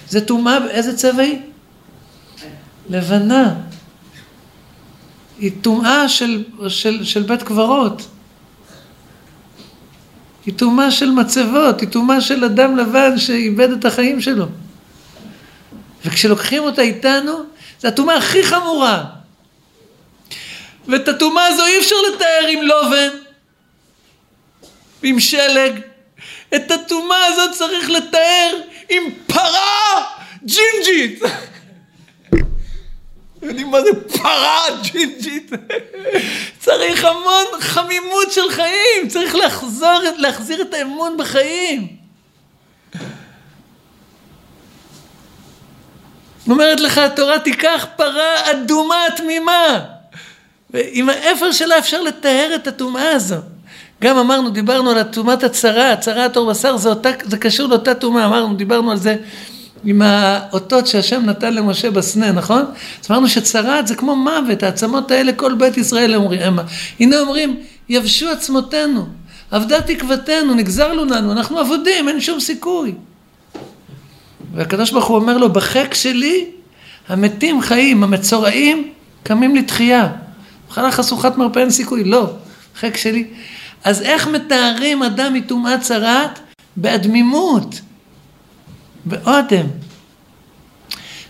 [0.09, 1.39] זה טומאה, איזה צבע היא?
[2.89, 3.55] לבנה.
[5.39, 8.07] היא טומאה של, של, של בית קברות.
[10.45, 14.45] היא טומאה של מצבות, היא טומאה של אדם לבן שאיבד את החיים שלו.
[16.05, 17.33] וכשלוקחים אותה איתנו,
[17.79, 19.03] זו הטומאה הכי חמורה.
[20.87, 23.09] ואת הטומאה הזו אי אפשר לתאר עם לובן,
[25.03, 25.81] עם שלג.
[26.55, 30.05] את הטומאה הזאת צריך לתאר עם פרה
[30.43, 31.21] ג'ינג'ית.
[33.41, 35.51] יודעים מה זה פרה ג'ינג'ית?
[36.59, 41.98] צריך המון חמימות של חיים, צריך לחזור, להחזיר את האמון בחיים.
[46.51, 49.79] אומרת לך התורה, תיקח פרה אדומה תמימה.
[50.69, 53.35] ועם האפר שלה אפשר לטהר את הטומאה הזו.
[54.01, 58.25] גם אמרנו, דיברנו על טומאת הצרה, הצרת עור בשר, זה, אותה, זה קשור לאותה טומאה,
[58.25, 59.15] אמרנו, דיברנו על זה
[59.83, 62.65] עם האותות שהשם נתן למשה בסנה, נכון?
[63.03, 66.63] אז אמרנו שצרת זה כמו מוות, העצמות האלה כל בית ישראל אומרים, המה.
[66.99, 69.05] הנה אומרים, יבשו עצמותינו,
[69.51, 72.93] אבדה תקוותנו, נגזר לנו, אנחנו אבודים, אין שום סיכוי.
[74.53, 76.45] והקדוש ברוך הוא אומר לו, בחק שלי
[77.07, 78.89] המתים חיים, המצורעים
[79.23, 80.11] קמים לתחייה.
[80.69, 82.33] מחלה חשוכת מרפא אין סיכוי, לא,
[82.75, 83.27] חק שלי.
[83.83, 86.39] אז איך מתארים אדם מטומאת צרת?
[86.75, 87.81] באדמימות.
[89.05, 89.65] באודם.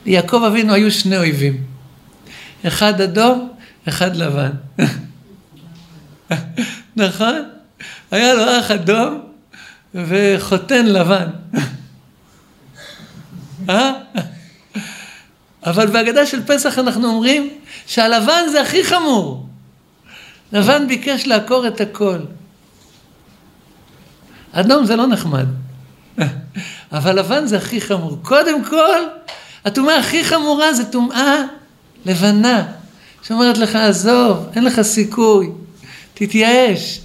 [0.06, 1.58] ליעקב אבינו היו שני אויבים,
[2.68, 3.50] אחד אדום,
[3.88, 4.52] אחד לבן.
[6.96, 7.44] נכון?
[8.12, 9.22] היה לו אח אדום
[9.96, 11.28] וחותן לבן.
[13.70, 13.92] אה?
[15.66, 17.50] אבל בהגדה של פסח אנחנו אומרים
[17.88, 19.46] שהלבן זה הכי חמור.
[20.52, 22.20] לבן ביקש לעקור את הכל.
[24.52, 25.46] אדום זה לא נחמד.
[26.92, 28.18] אבל לבן זה הכי חמור.
[28.22, 29.00] קודם כל,
[29.66, 31.44] הטומאה הכי חמורה זה טומאה
[32.06, 32.64] לבנה,
[33.24, 35.50] שאומרת לך, עזוב, אין לך סיכוי,
[36.14, 37.02] תתייאש.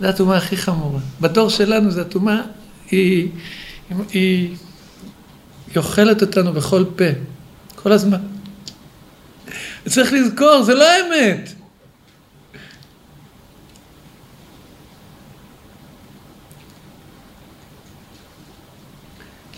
[0.00, 1.00] זו הטומאה הכי חמורה.
[1.20, 2.40] בדור שלנו זו הטומאה,
[2.90, 3.28] היא,
[3.90, 4.56] היא, היא
[5.76, 7.04] אוכלת אותנו בכל פה,
[7.74, 8.18] כל הזמן.
[9.88, 11.52] צריך לזכור, זה לא האמת.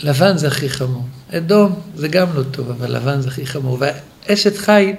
[0.02, 1.04] לבן זה הכי חמור.
[1.32, 3.78] אדום זה גם לא טוב, אבל לבן זה הכי חמור.
[3.80, 4.94] ואשת חיל,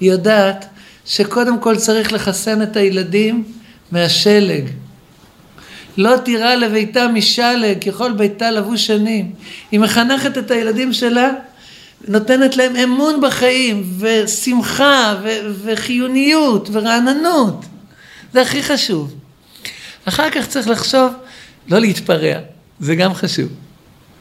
[0.00, 0.64] היא יודעת
[1.06, 3.44] שקודם כל צריך לחסן את הילדים
[3.92, 4.70] מהשלג.
[5.96, 9.32] לא תירא לביתה משלג, ככל ביתה לבו שנים.
[9.70, 11.30] היא מחנכת את הילדים שלה,
[12.08, 17.64] נותנת להם אמון בחיים, ושמחה, ו- וחיוניות, ורעננות.
[18.32, 19.14] זה הכי חשוב.
[20.04, 21.12] אחר כך צריך לחשוב,
[21.68, 22.38] לא להתפרע,
[22.80, 23.48] זה גם חשוב.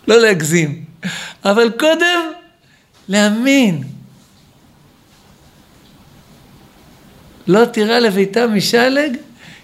[0.07, 0.83] לא להגזים.
[1.45, 2.31] אבל קודם,
[3.07, 3.83] להאמין.
[7.47, 9.17] לא תירא לביתה משלג,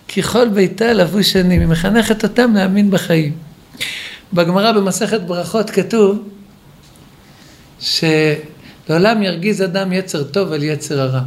[0.07, 1.61] כי כל ביתה לבוש שנים.
[1.61, 3.33] היא מחנכת אותם להאמין בחיים.
[4.33, 6.29] בגמרא במסכת ברכות כתוב
[7.79, 11.21] שלעולם ירגיז אדם יצר טוב על יצר הרע.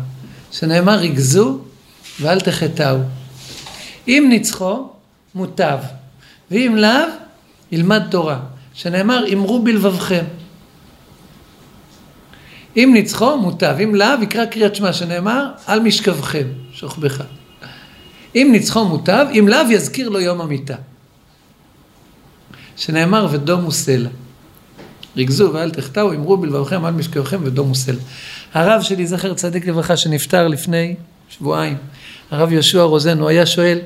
[0.52, 1.58] שנאמר ריגזו
[2.20, 2.96] ואל תחטאו.
[4.08, 4.88] אם ניצחו,
[5.34, 5.78] מוטב,
[6.50, 6.90] ואם לאו,
[7.72, 8.40] ילמד תורה,
[8.74, 10.24] שנאמר אמרו בלבבכם.
[12.76, 17.22] אם ניצחו מוטב, אם לאו יקרא קריאת שמע, שנאמר על משכבכם, שוכבך.
[18.34, 20.74] אם ניצחו מוטב, אם לאו יזכיר לו יום המיתה.
[22.76, 24.08] שנאמר ודומו סלע.
[25.16, 28.00] ריכזו ואל תחטאו, אמרו בלבבכם על משכבכם ודומו סלע.
[28.54, 30.94] הרב שלי, זכר צדיק לברכה, שנפטר לפני
[31.28, 31.76] שבועיים,
[32.30, 33.78] הרב יהושע רוזן, הוא היה שואל,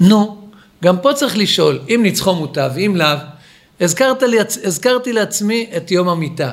[0.00, 0.48] נו,
[0.84, 3.16] גם פה צריך לשאול, אם ניצחו מוטב, אם לאו,
[4.28, 6.52] לי, הזכרתי לעצמי את יום המיתה.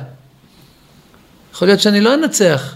[1.53, 2.75] יכול להיות שאני לא אנצח.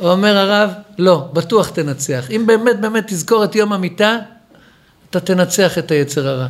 [0.00, 2.30] אומר הרב, לא, בטוח תנצח.
[2.30, 4.18] אם באמת באמת תזכור את יום המיתה,
[5.10, 6.46] אתה תנצח את היצר הרע.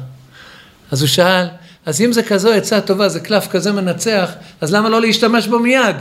[0.90, 1.47] אז הוא שאל,
[1.86, 4.30] אז אם זה כזו עצה טובה, זה קלף כזה מנצח,
[4.61, 5.97] אז למה לא להשתמש בו מיד?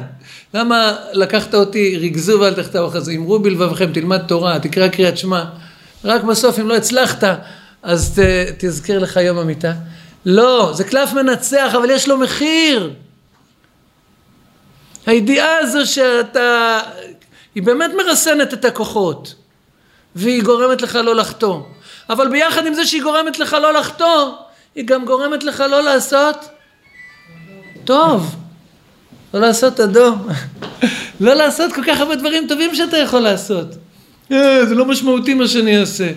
[0.53, 5.43] למה לקחת אותי, ריכזו ואל תחטאו אחרי זה, אמרו בלבבכם, תלמד תורה, תקרא קריאת שמע,
[6.03, 7.23] רק בסוף אם לא הצלחת,
[7.83, 8.23] אז ת,
[8.57, 9.73] תזכיר לך יום המיטה.
[10.25, 12.93] לא, זה קלף מנצח, אבל יש לו מחיר.
[15.05, 16.79] הידיעה הזו שאתה,
[17.55, 19.35] היא באמת מרסנת את הכוחות,
[20.15, 21.59] והיא גורמת לך לא לחטוא.
[22.09, 24.31] אבל ביחד עם זה שהיא גורמת לך לא לחטוא,
[24.75, 26.35] היא גם גורמת לך לא לעשות
[27.83, 28.35] טוב.
[29.33, 30.27] לא לעשות אדום.
[31.19, 33.67] לא לעשות כל כך הרבה דברים טובים שאתה יכול לעשות.
[34.31, 36.11] אה, זה לא משמעותי מה שאני אעשה.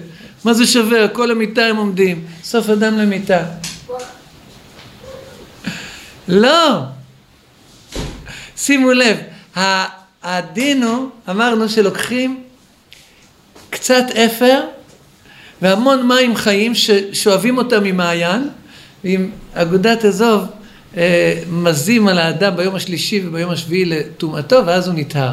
[0.44, 1.08] מה זה שווה?
[1.08, 2.26] כל המיטה הם עומדים.
[2.44, 3.44] סוף אדם למיטה.
[6.28, 6.80] לא.
[8.56, 9.16] שימו לב,
[10.26, 12.42] הדין הוא, אמרנו שלוקחים
[13.70, 14.60] קצת אפר
[15.62, 18.48] והמון מים חיים ששואבים אותם ממעיין,
[19.04, 20.44] ועם אגודת אזוב
[20.96, 25.32] אה, מזים על האדם ביום השלישי וביום השביעי לטומאתו, ואז הוא נטהר.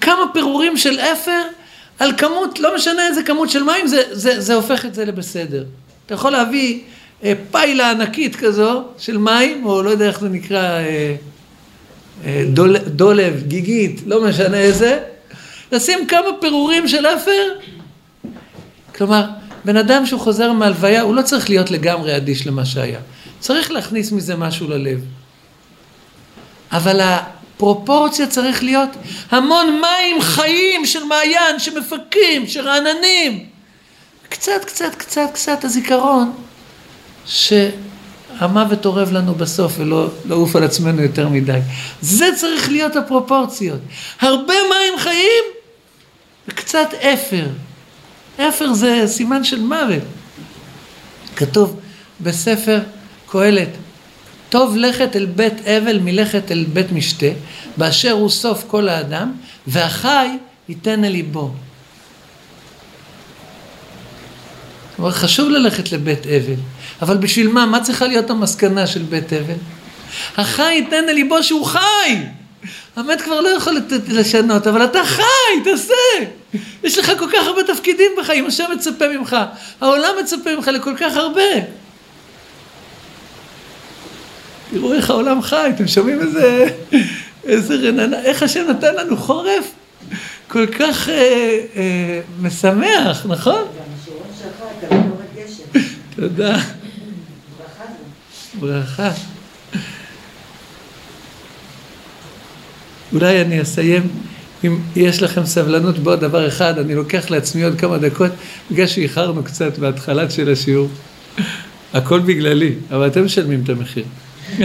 [0.00, 1.42] כמה פירורים של אפר
[1.98, 5.64] על כמות, לא משנה איזה כמות של מים, זה, זה, זה הופך את זה לבסדר.
[6.06, 6.80] אתה יכול להביא
[7.24, 11.14] אה, פיילה ענקית כזו של מים, או לא יודע איך זה נקרא, אה,
[12.52, 14.98] דול, דולב, גיגית, לא משנה איזה,
[15.72, 17.48] לשים כמה פירורים של אפר,
[18.94, 19.24] כלומר,
[19.64, 22.98] בן אדם שהוא חוזר מהלוויה, הוא לא צריך להיות לגמרי אדיש למה שהיה.
[23.40, 25.00] צריך להכניס מזה משהו ללב.
[26.72, 28.88] אבל הפרופורציה צריך להיות
[29.30, 33.46] המון מים חיים של מעיין שמפקים, שרעננים.
[34.28, 36.32] קצת, קצת, קצת, קצת הזיכרון
[38.38, 41.58] שהמוות אורב לנו בסוף ולא לעוף על עצמנו יותר מדי.
[42.00, 43.80] זה צריך להיות הפרופורציות.
[44.20, 45.44] הרבה מים חיים
[46.48, 47.46] וקצת אפר.
[48.36, 50.02] אפר זה סימן של מוות.
[51.36, 51.80] כתוב
[52.20, 52.80] בספר
[53.26, 53.68] קהלת,
[54.48, 57.26] טוב לכת אל בית אבל מלכת אל בית משתה,
[57.76, 59.32] באשר הוא סוף כל האדם,
[59.66, 60.28] והחי
[60.68, 61.50] ייתן אל ליבו.
[64.96, 66.60] כלומר, חשוב ללכת לבית אבל,
[67.02, 67.66] אבל בשביל מה?
[67.66, 69.54] מה צריכה להיות המסקנה של בית אבל?
[70.36, 72.16] החי ייתן אל ליבו שהוא חי!
[72.96, 73.78] המת כבר לא יכול
[74.08, 75.94] לשנות, אבל אתה חי, תעשה!
[76.84, 79.36] יש לך כל כך הרבה תפקידים בחיים, השם מצפה ממך,
[79.80, 81.42] העולם מצפה ממך לכל כך הרבה.
[84.70, 86.66] תראו איך העולם חי, אתם שומעים איזה,
[87.44, 89.64] איזה רננה, איך השם נתן לנו חורף
[90.48, 93.64] כל כך אה, אה, משמח, נכון?
[96.16, 96.58] תודה.
[98.60, 99.10] ברכה.
[103.12, 104.08] אולי אני אסיים,
[104.64, 108.30] אם יש לכם סבלנות בעוד דבר אחד, אני לוקח לעצמי עוד כמה דקות,
[108.70, 110.88] בגלל שאיחרנו קצת בהתחלת של השיעור.
[111.94, 114.04] הכל בגללי, אבל אתם משלמים את המחיר.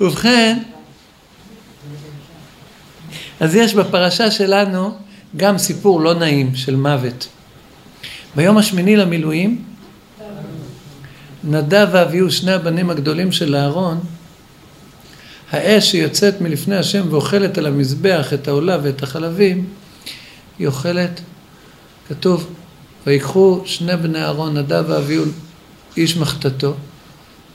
[0.00, 0.58] ובכן,
[3.40, 4.94] אז יש בפרשה שלנו
[5.36, 7.28] גם סיפור לא נעים של מוות.
[8.36, 9.62] ביום השמיני למילואים,
[11.44, 14.00] נדב ואביהו, שני הבנים הגדולים של אהרון,
[15.50, 19.66] האש שיוצאת מלפני השם ואוכלת על המזבח את העולה ואת החלבים,
[20.58, 21.20] היא אוכלת,
[22.08, 22.46] כתוב,
[23.06, 25.24] ויקחו שני בני אהרון, נדב ואביהו,
[25.96, 26.74] איש מחתתו,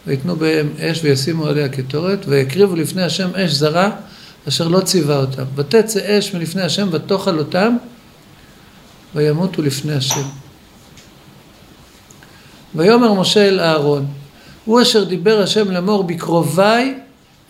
[0.07, 3.91] ויתנו בהם אש וישימו עליה קטורת, ויקריבו לפני השם אש זרה,
[4.47, 5.43] אשר לא ציווה אותם.
[5.55, 7.77] ותצא אש מלפני השם ותאכל אותם,
[9.15, 10.44] וימותו לפני השם.
[12.75, 14.05] ויאמר משה אל אהרון,
[14.65, 16.99] הוא אשר דיבר השם לאמור בקרוביי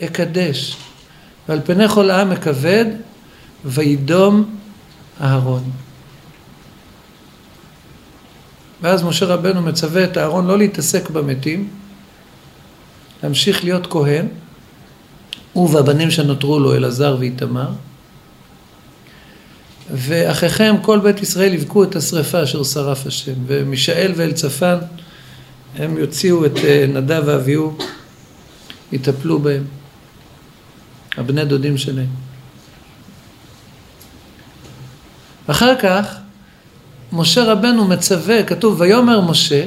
[0.03, 0.77] אקדש,
[1.49, 2.85] ועל פני כל העם אכבד,
[3.65, 4.55] וידום
[5.21, 5.63] אהרון.
[8.81, 11.69] ואז משה רבנו מצווה את אהרון לא להתעסק במתים,
[13.23, 14.27] להמשיך להיות כהן,
[15.53, 17.69] הוא והבנים שנותרו לו, אלעזר ואיתמר,
[19.91, 23.33] ואחיכם כל בית ישראל יבכו את השרפה אשר שרף השם.
[23.47, 24.77] ומישאל ואלצפן
[25.77, 27.77] הם יוציאו את אה, נדב ואביהו,
[28.91, 29.63] יטפלו בהם,
[31.17, 32.07] הבני דודים שלהם.
[35.47, 36.17] אחר כך
[37.13, 39.65] משה רבנו מצווה, כתוב ויאמר משה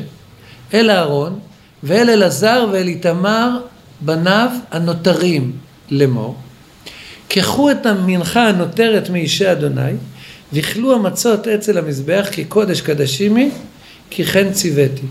[0.74, 1.38] אל אהרון
[1.82, 3.60] ואל אלעזר ואל איתמר
[4.00, 5.52] בניו הנותרים
[5.90, 6.36] לאמור
[7.28, 9.92] קחו את המנחה הנותרת מאישי אדוני
[10.52, 13.50] ואכלו המצות אצל המזבח כי קודש קדשימי
[14.10, 15.06] כי כן ציוויתי.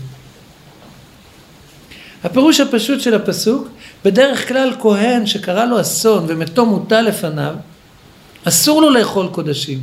[2.24, 3.68] הפירוש הפשוט של הפסוק
[4.04, 7.54] בדרך כלל כהן שקרה לו אסון ומתו מוטל לפניו
[8.44, 9.82] אסור לו לאכול קודשים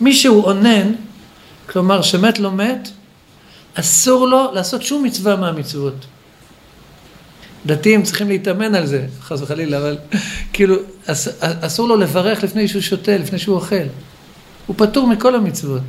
[0.00, 0.92] מי שהוא אונן,
[1.66, 2.88] כלומר שמת לא מת,
[3.74, 6.06] אסור לו לעשות שום מצווה מהמצוות.
[7.66, 9.98] דתיים צריכים להתאמן על זה, חס וחלילה, אבל
[10.52, 13.86] כאילו אס, אסור לו לברך לפני שהוא שותה, לפני שהוא אוכל.
[14.66, 15.82] הוא פטור מכל המצוות.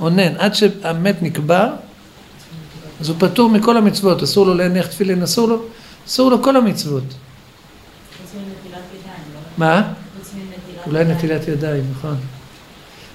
[0.00, 1.68] אונן, עד שהמת נקבר,
[3.00, 5.62] אז הוא פטור מכל המצוות, אסור לו להניח תפילין, אסור לו,
[6.06, 7.02] אסור לו כל המצוות.
[7.02, 7.08] לא?
[9.56, 9.92] מה?
[10.86, 12.16] אולי נטילת ידיים, נכון.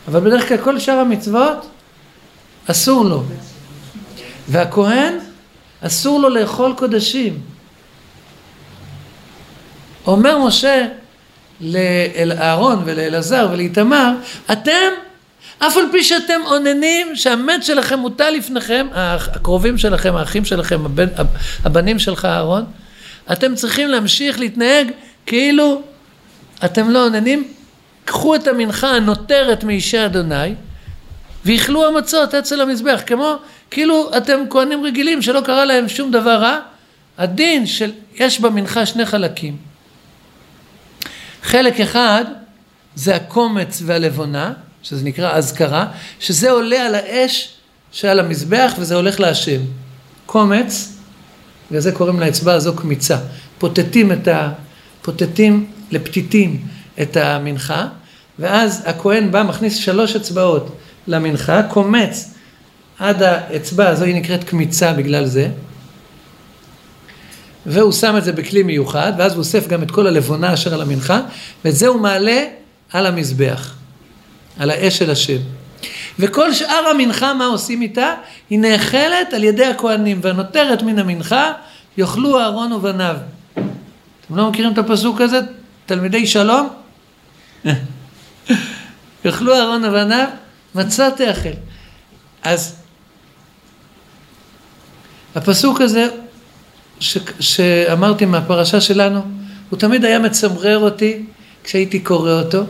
[0.08, 1.70] אבל בדרך כלל כל שאר המצוות
[2.68, 3.24] אסור לו.
[4.48, 5.18] והכהן
[5.82, 7.40] אסור לו לאכול קודשים.
[10.08, 10.88] אומר משה
[11.62, 14.14] לאהרון ולאלעזר ולאיתמר,
[14.52, 14.92] אתם,
[15.68, 21.08] אף על פי שאתם אוננים שהמת שלכם מוטל לפניכם, הקרובים שלכם, האחים שלכם, הבן,
[21.64, 22.66] הבנים שלך אהרון,
[23.32, 24.92] אתם צריכים להמשיך להתנהג
[25.26, 25.82] כאילו
[26.66, 27.48] אתם לא אוננים
[28.06, 30.56] קחו את המנחה הנותרת מאישי אדוני
[31.46, 33.36] ואכלו המצות אצל המזבח כמו
[33.72, 36.60] כאילו אתם כהנים רגילים שלא קרה להם שום דבר רע.
[37.18, 39.58] הדין של יש במנחה שני חלקים.
[41.44, 42.26] חלק אחד
[42.96, 44.54] זה הקומץ והלבונה
[44.84, 45.88] שזה נקרא אזכרה
[46.20, 47.54] שזה עולה על האש
[47.92, 49.62] שעל המזבח וזה הולך להשם.
[50.26, 50.98] קומץ
[51.70, 53.18] בגלל זה קוראים לאצבע הזו קמיצה.
[53.58, 54.52] פוטטים את ה...
[55.02, 56.62] פוטטים לפתיתים
[57.02, 57.88] את המנחה,
[58.40, 60.78] ואז הכהן בא, מכניס שלוש אצבעות
[61.08, 62.34] למנחה, קומץ
[63.00, 65.48] עד האצבע הזו, היא נקראת קמיצה בגלל זה,
[67.66, 70.82] והוא שם את זה בכלי מיוחד, ואז הוא אוסף גם את כל הלבונה אשר על
[70.82, 71.22] המנחה,
[71.66, 72.46] ואת זה הוא מעלה
[72.92, 73.76] על המזבח,
[74.60, 75.38] על האש של השם.
[76.20, 78.14] וכל שאר המנחה, מה עושים איתה?
[78.50, 81.52] היא נאכלת על ידי הכהנים, והנותרת מן המנחה
[81.98, 83.16] יאכלו אהרון ובניו.
[83.54, 85.40] אתם לא מכירים את הפסוק הזה?
[85.86, 86.70] תלמידי שלום?
[89.26, 90.28] יאכלו אהרון ובניו,
[90.76, 91.50] מצה תאכל.
[92.44, 92.76] אז
[95.36, 96.08] הפסוק הזה
[97.00, 99.22] ש, שאמרתי מהפרשה שלנו,
[99.70, 101.24] הוא תמיד היה מצמרר אותי
[101.64, 102.64] כשהייתי קורא אותו,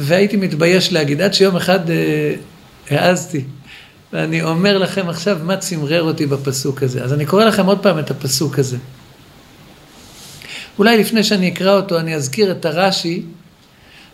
[0.00, 2.34] והייתי מתבייש להגיד, עד שיום אחד אה,
[2.90, 3.44] העזתי,
[4.12, 7.04] ואני אומר לכם עכשיו מה צמרר אותי בפסוק הזה.
[7.04, 8.76] אז אני קורא לכם עוד פעם את הפסוק הזה.
[10.78, 13.22] אולי לפני שאני אקרא אותו אני אזכיר את הרש"י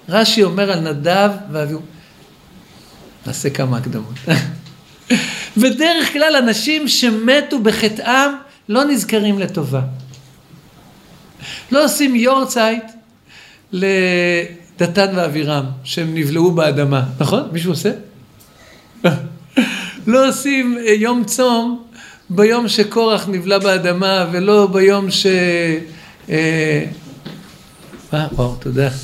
[0.09, 1.81] רש"י אומר על נדב ואביהו,
[3.27, 4.15] נעשה כמה הקדמות.
[5.63, 8.31] בדרך כלל אנשים שמתו בחטאם
[8.69, 9.81] לא נזכרים לטובה.
[11.73, 12.85] לא עושים יורצייט
[14.81, 17.49] לדתן ואבירם, שהם נבלעו באדמה, נכון?
[17.53, 17.91] מישהו עושה?
[20.07, 21.83] לא עושים אה, יום צום
[22.31, 25.27] ביום שקורח נבלע באדמה ולא ביום ש...
[26.31, 26.85] אה,
[28.13, 28.89] וואו, תודה.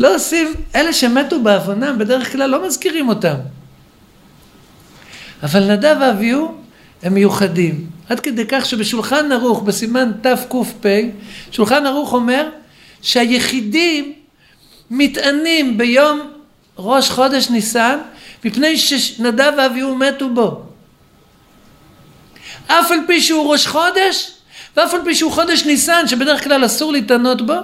[0.00, 3.36] לא עושים, אלה שמתו בעוונם בדרך כלל לא מזכירים אותם.
[5.42, 6.54] אבל נדב ואביהו
[7.02, 7.86] הם מיוחדים.
[8.08, 10.86] עד כדי כך שבשולחן ערוך, בסימן תק"פ,
[11.50, 12.48] שולחן ערוך אומר
[13.02, 14.12] שהיחידים
[14.90, 16.20] מתענים ביום
[16.78, 17.98] ראש חודש ניסן
[18.44, 20.62] מפני שנדב ואביהו מתו בו.
[22.66, 24.32] אף על פי שהוא ראש חודש
[24.76, 27.54] ואף על פי שהוא חודש ניסן שבדרך כלל אסור להתענות בו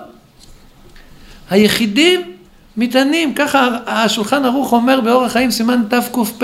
[1.51, 2.33] היחידים
[2.77, 6.43] מתענים, ככה השולחן ערוך אומר באורח חיים סימן תק"פ,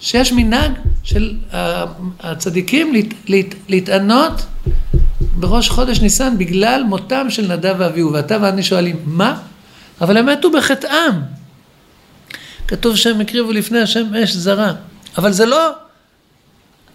[0.00, 1.34] שיש מנהג של
[2.20, 4.32] הצדיקים להת, להת, להתענות
[5.36, 8.12] בראש חודש ניסן בגלל מותם של נדב ואביהו.
[8.12, 9.40] ואתה ואני שואלים, מה?
[10.00, 11.12] אבל הם מתו בחטאם.
[12.68, 14.72] כתוב שהם הקריבו לפני השם אש זרה.
[15.18, 15.70] אבל זה לא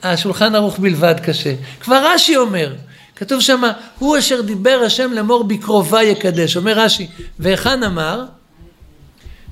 [0.03, 1.53] השולחן ערוך בלבד קשה.
[1.81, 2.75] כבר רש"י אומר,
[3.15, 3.61] כתוב שם,
[3.99, 6.57] הוא אשר דיבר השם לאמור בקרובה יקדש.
[6.57, 7.07] אומר רש"י,
[7.39, 8.25] והיכן אמר?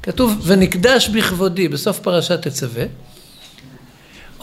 [0.04, 2.84] כתוב, ונקדש בכבודי, בסוף פרשת תצווה.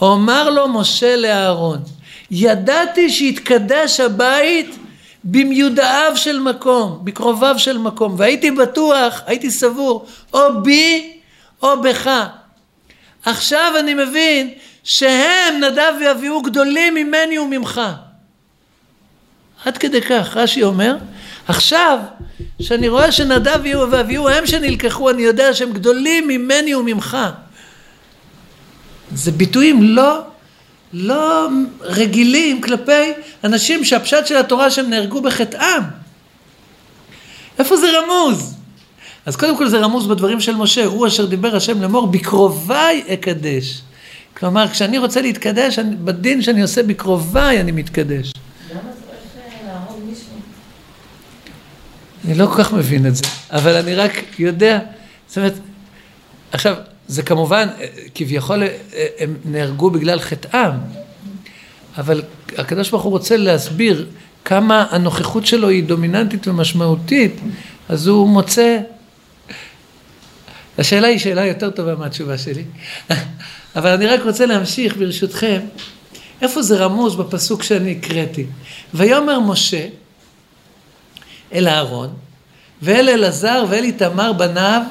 [0.01, 1.79] אומר לו משה לאהרון,
[2.31, 4.75] ידעתי שיתקדש הבית
[5.23, 11.13] במיודעיו של מקום, בקרוביו של מקום, והייתי בטוח, הייתי סבור, או בי
[11.61, 12.09] או בך.
[13.25, 14.53] עכשיו אני מבין
[14.83, 17.81] שהם, נדב ואביהו, גדולים ממני וממך.
[19.65, 20.97] עד כדי כך, רש"י אומר,
[21.47, 21.99] עכשיו,
[22.61, 23.59] שאני רואה שנדב
[23.91, 27.17] ואביהו הם שנלקחו, אני יודע שהם גדולים ממני וממך.
[29.15, 30.21] זה ביטויים לא,
[30.97, 31.49] לא
[31.81, 33.11] רגילים כלפי
[33.43, 35.83] אנשים שהפשט של התורה שהם נהרגו בחטאם.
[37.59, 38.55] איפה זה רמוז?
[39.25, 43.81] אז קודם כל זה רמוז בדברים של משה, הוא אשר דיבר השם לאמור, בקרוביי אקדש.
[44.37, 48.31] כלומר, כשאני רוצה להתקדש, אני, בדין שאני עושה בקרוביי אני מתקדש.
[48.71, 48.79] למה
[50.05, 50.25] מישהו?
[52.25, 54.79] אני לא כל כך מבין את זה, אבל אני רק יודע,
[55.27, 55.53] זאת אומרת,
[56.51, 56.75] עכשיו,
[57.07, 57.85] זה כמובן, אה,
[58.15, 58.67] כביכול אה,
[59.19, 60.71] הם נהרגו בגלל חטאם,
[61.97, 62.21] אבל
[62.57, 64.07] הקדוש ברוך הוא רוצה להסביר
[64.45, 67.39] כמה הנוכחות שלו היא דומיננטית ומשמעותית,
[67.89, 68.79] אז הוא מוצא...
[70.77, 72.63] השאלה היא שאלה יותר טובה מהתשובה שלי,
[73.75, 75.59] אבל אני רק רוצה להמשיך ברשותכם,
[76.41, 78.45] איפה זה רמוז בפסוק שאני הקראתי?
[78.93, 79.87] ויאמר משה
[81.53, 82.09] אל אהרון
[82.81, 84.81] ואל אלעזר ואל איתמר בניו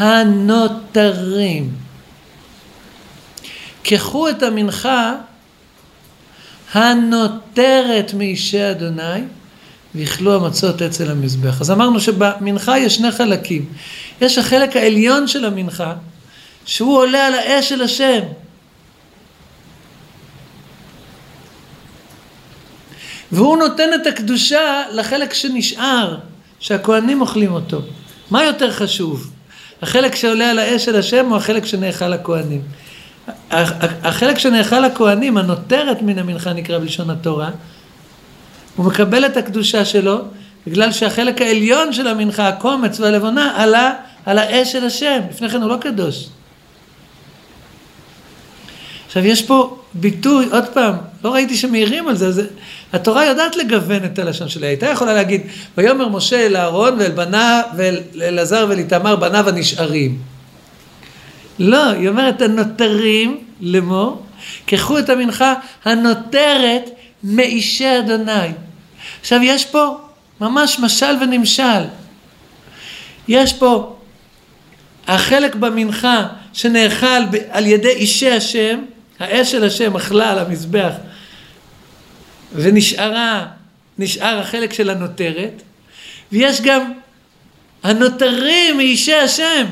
[0.00, 1.70] הנותרים.
[3.82, 5.14] קחו את המנחה
[6.72, 9.20] הנותרת מאישי אדוני
[9.94, 11.60] ויאכלו המצות אצל המזבח.
[11.60, 13.64] אז אמרנו שבמנחה יש שני חלקים.
[14.20, 15.94] יש החלק העליון של המנחה,
[16.64, 18.20] שהוא עולה על האש של השם.
[23.32, 26.16] והוא נותן את הקדושה לחלק שנשאר,
[26.60, 27.80] שהכוהנים אוכלים אותו.
[28.30, 29.30] מה יותר חשוב?
[29.82, 32.62] החלק שעולה על האש של השם או החלק שנאכל לכהנים?
[33.50, 37.50] החלק שנאכל לכהנים, הנותרת מן המנחה נקרא בלשון התורה,
[38.76, 40.18] הוא מקבל את הקדושה שלו
[40.66, 43.94] בגלל שהחלק העליון של המנחה, הקומץ והלבונה, עלה
[44.26, 45.20] על האש של השם.
[45.30, 46.28] לפני כן הוא לא קדוש.
[49.06, 52.46] עכשיו יש פה ביטוי, עוד פעם, לא ראיתי שמעירים על זה, זה
[52.92, 55.40] התורה יודעת לגוון את הלשון שלה, הייתה יכולה להגיד,
[55.76, 60.18] ויאמר משה אל אהרון ואל בניו, ואל אלעזר ואל איתמר בניו הנשארים.
[61.58, 64.22] לא, היא אומרת הנותרים לאמור,
[64.66, 66.90] קחו את המנחה הנותרת
[67.24, 68.48] מאישי אדוני.
[69.20, 69.96] עכשיו יש פה
[70.40, 71.84] ממש משל ונמשל.
[73.28, 73.96] יש פה
[75.08, 77.06] החלק במנחה שנאכל
[77.50, 78.80] על ידי אישי השם,
[79.20, 80.92] האש של השם אכלה על המזבח
[82.54, 83.46] ונשארה,
[83.98, 85.62] נשאר החלק של הנותרת,
[86.32, 86.92] ויש גם
[87.82, 89.66] הנותרים מאישי השם,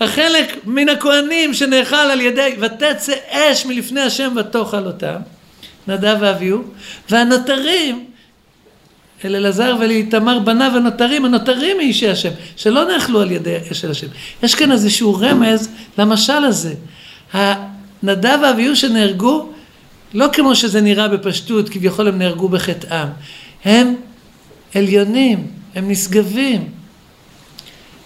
[0.00, 5.16] החלק מן הכהנים שנאכל על ידי ותצא אש מלפני השם ותאכל אותם,
[5.88, 6.62] נדב ואביהו,
[7.10, 8.04] והנותרים
[9.24, 14.06] אל אלעזר ולאיתמר בניו הנותרים, הנותרים מאישי השם, שלא נאכלו על ידי אש של השם.
[14.42, 15.68] יש כאן איזשהו רמז
[15.98, 16.74] למשל הזה.
[18.02, 19.48] נדב ואביהו שנהרגו,
[20.14, 23.08] לא כמו שזה נראה בפשטות, כביכול הם נהרגו בחטאם.
[23.64, 23.94] הם
[24.74, 26.68] עליונים, הם נשגבים,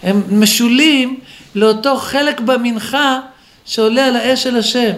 [0.03, 1.21] הם משולים
[1.55, 3.21] לאותו חלק במנחה
[3.65, 4.93] שעולה על האש של השם,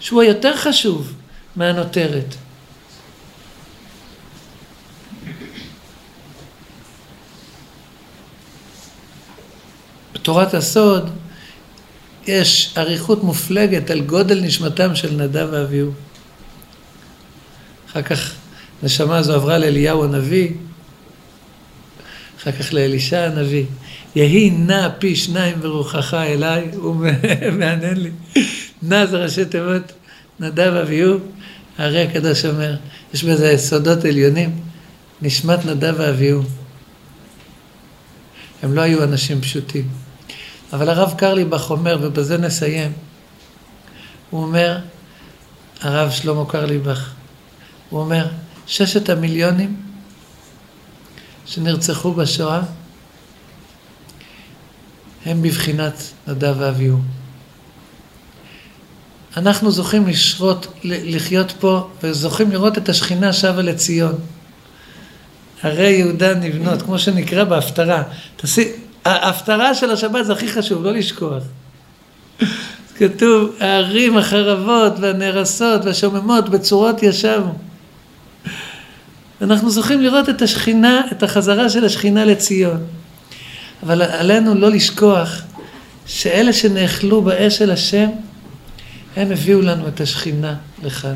[0.00, 1.12] שהוא היותר חשוב
[1.56, 2.34] מהנותרת.
[10.14, 11.10] בתורת הסוד
[12.28, 15.92] יש אריכות מופלגת על גודל נשמתם של נדב ואביהו.
[17.90, 18.34] אחר כך
[18.82, 20.50] נשמה הזו עברה לאליהו הנביא,
[22.38, 23.64] אחר כך לאלישע הנביא.
[24.14, 26.96] יהי נע פי שניים ברוחך אליי, הוא
[27.52, 28.10] מעניין לי.
[28.82, 29.92] נע זה ראשי תיבות,
[30.40, 31.18] נדב אביהו,
[31.78, 32.76] הרי הקדוש אומר,
[33.14, 34.50] יש בזה יסודות עליונים,
[35.22, 36.42] נשמת נדב ואביהו.
[38.62, 40.07] הם לא היו אנשים פשוטים.
[40.72, 42.92] אבל הרב קרליבך אומר, ובזה נסיים,
[44.30, 44.78] הוא אומר,
[45.80, 47.10] הרב שלמה קרליבך,
[47.90, 48.26] הוא אומר,
[48.66, 49.76] ששת המיליונים
[51.46, 52.60] שנרצחו בשואה
[55.24, 56.98] הם בבחינת נדב ואביהו.
[59.36, 64.14] אנחנו זוכים לשרות, לחיות פה וזוכים לראות את השכינה שבה לציון.
[65.62, 68.02] הרי יהודה נבנות, כמו שנקרא בהפטרה.
[68.36, 68.72] תעשי,
[69.08, 71.42] ההפטרה של השבת זה הכי חשוב, לא לשכוח.
[72.96, 77.54] כתוב, הערים החרבות והנהרסות והשוממות בצורות ישבו.
[79.42, 82.80] אנחנו זוכים לראות את השכינה, את החזרה של השכינה לציון.
[83.82, 85.42] אבל עלינו לא לשכוח
[86.06, 88.08] שאלה שנאכלו באש של השם,
[89.16, 91.14] הם הביאו לנו את השכינה לכאן.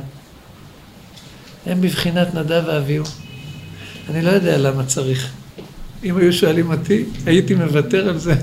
[1.66, 3.04] הם בבחינת נדב ואביהו.
[4.10, 5.32] אני לא יודע למה צריך.
[6.04, 8.34] אם היו שואלים אותי, הייתי מוותר על זה.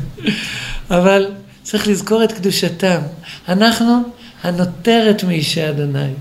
[0.90, 1.32] אבל
[1.64, 3.00] צריך לזכור את קדושתם.
[3.48, 4.04] אנחנו
[4.44, 6.14] הנותרת מאישי אדוני.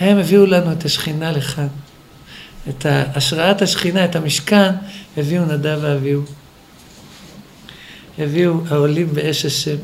[0.00, 1.66] הם הביאו לנו את השכינה לכאן.
[2.68, 4.70] את השראת השכינה, את המשכן,
[5.16, 6.22] הביאו נדב ואביהו.
[8.18, 9.76] הביאו העולים באש השם.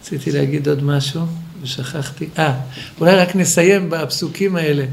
[0.00, 1.26] רציתי להגיד עוד משהו
[1.62, 2.28] ושכחתי.
[2.38, 2.54] אה,
[3.00, 4.84] אולי רק נסיים בפסוקים האלה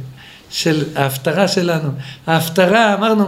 [0.49, 1.89] של ההפטרה שלנו.
[2.27, 3.25] ההפטרה, אמרנו,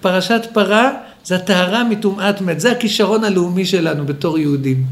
[0.00, 0.90] פרשת פרה
[1.24, 4.84] זה הטהרה מטומאת מת, זה הכישרון הלאומי שלנו בתור יהודים.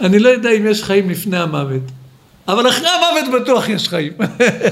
[0.00, 1.82] אני לא יודע אם יש חיים לפני המוות,
[2.48, 4.12] אבל אחרי המוות בטוח יש חיים.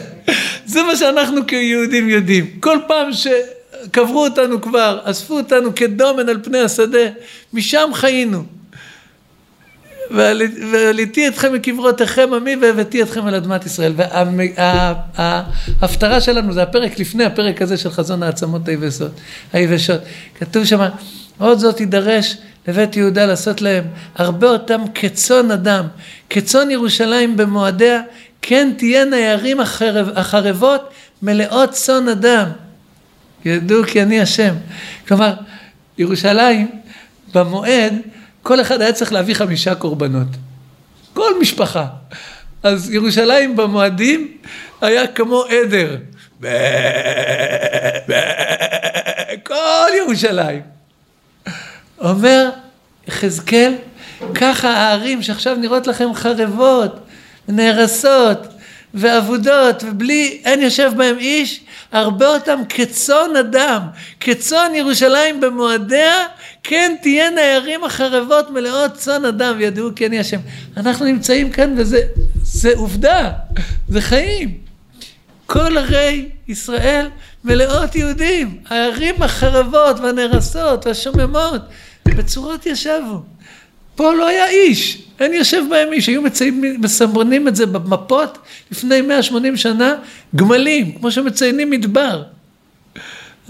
[0.72, 2.46] זה מה שאנחנו כיהודים יודעים.
[2.60, 7.08] כל פעם שקברו אותנו כבר, אספו אותנו כדומן על פני השדה,
[7.52, 8.44] משם חיינו.
[10.10, 13.92] ועליתי אתכם מקברותיכם עמי והבאתי אתכם על אדמת ישראל.
[15.16, 19.12] וההפטרה שלנו זה הפרק לפני הפרק הזה של חזון העצמות היבשות.
[19.52, 20.00] היבשות.
[20.38, 20.88] כתוב שם,
[21.38, 22.36] עוד זאת יידרש
[22.68, 23.84] לבית יהודה לעשות להם
[24.16, 25.84] הרבה אותם כצאן אדם,
[26.30, 28.00] כצאן ירושלים במועדיה,
[28.42, 30.90] כן תהיינה הערים החרב, החרבות
[31.22, 32.46] מלאות צאן אדם.
[33.44, 34.54] ידעו כי אני השם.
[35.08, 35.34] כלומר,
[35.98, 36.68] ירושלים
[37.34, 37.94] במועד
[38.44, 40.28] כל אחד היה צריך להביא חמישה קורבנות.
[41.14, 41.86] כל משפחה.
[42.62, 44.36] אז ירושלים במועדים
[44.80, 45.96] היה כמו עדר.
[49.42, 50.62] כל ירושלים.
[52.00, 52.50] אומר
[53.08, 53.74] יחזקאל,
[54.34, 57.06] ככה הערים שעכשיו נראות לכם חרבות,
[57.48, 58.53] נהרסות
[58.94, 61.60] ואבודות, ובלי, אין יושב בהם איש,
[61.92, 63.80] הרבה אותם כצאן אדם,
[64.20, 66.14] כצאן ירושלים במועדיה,
[66.62, 70.40] כן תהיינה הערים החרבות מלאות צאן אדם, וידעו כי אני השם.
[70.76, 72.00] אנחנו נמצאים כאן וזה
[72.42, 73.30] זה עובדה,
[73.88, 74.58] זה חיים.
[75.46, 77.08] כל ערי ישראל
[77.44, 81.62] מלאות יהודים, הערים החרבות והנהרסות והשוממות,
[82.08, 83.22] בצורות ישבו.
[83.94, 88.38] פה לא היה איש, אין יושב בהם איש, היו מציינים, מסמרנים את זה במפות
[88.70, 89.94] לפני 180 שנה,
[90.36, 92.22] גמלים, כמו שמציינים מדבר.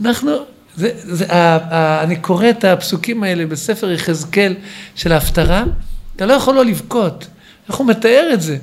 [0.01, 0.33] אנחנו,
[0.77, 4.55] זה, זה, ה, ה, אני קורא את הפסוקים האלה בספר יחזקאל
[4.95, 5.65] של ההפטרה,
[6.17, 7.27] אתה לא יכול לא לבכות,
[7.69, 8.57] איך הוא מתאר את זה?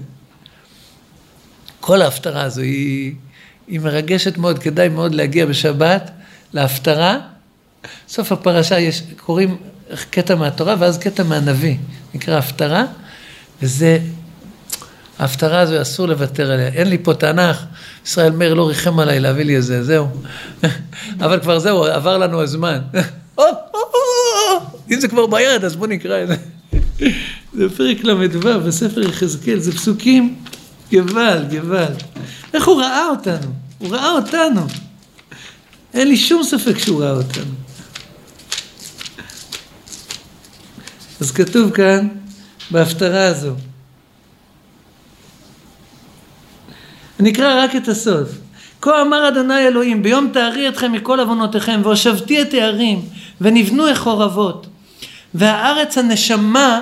[1.80, 3.14] כל ההפטרה הזו היא,
[3.68, 6.12] היא מרגשת מאוד, כדאי מאוד להגיע בשבת
[6.54, 7.20] להפטרה.
[8.08, 9.58] סוף הפרשה יש, קוראים
[10.10, 11.78] קטע מהתורה ואז קטע מהנביא,
[12.14, 12.86] נקרא הפטרה,
[13.62, 14.00] וזה,
[15.20, 16.68] ההפטרה הזו אסור לוותר עליה.
[16.68, 17.66] אין לי פה תנ"ך,
[18.06, 20.08] ישראל מאיר לא ריחם עליי להביא לי איזה, זהו.
[21.24, 22.80] אבל כבר זהו, עבר לנו הזמן.
[24.92, 26.36] אם זה כבר ביד, אז בואו נקרא את זה.
[27.58, 30.36] זה פרק ל"ו בספר יחזקאל, זה פסוקים
[30.92, 31.94] גבל, גבל.
[32.54, 33.52] איך הוא ראה אותנו?
[33.78, 34.62] הוא ראה אותנו.
[35.94, 37.61] אין לי שום ספק שהוא ראה אותנו.
[41.22, 42.08] אז כתוב כאן
[42.72, 43.52] בהפטרה הזו.
[47.20, 48.30] אני אקרא רק את הסוף.
[48.82, 53.02] כה אמר אדוני אלוהים, ביום תארי אתכם מכל עוונותיכם, והושבתי את הערים,
[53.42, 54.68] ונבנו החורבות.
[55.34, 56.82] והארץ הנשמה,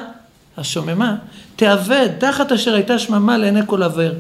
[0.58, 1.16] השוממה,
[1.56, 4.12] תאבד תחת אשר הייתה שממה לעיני כל עבר.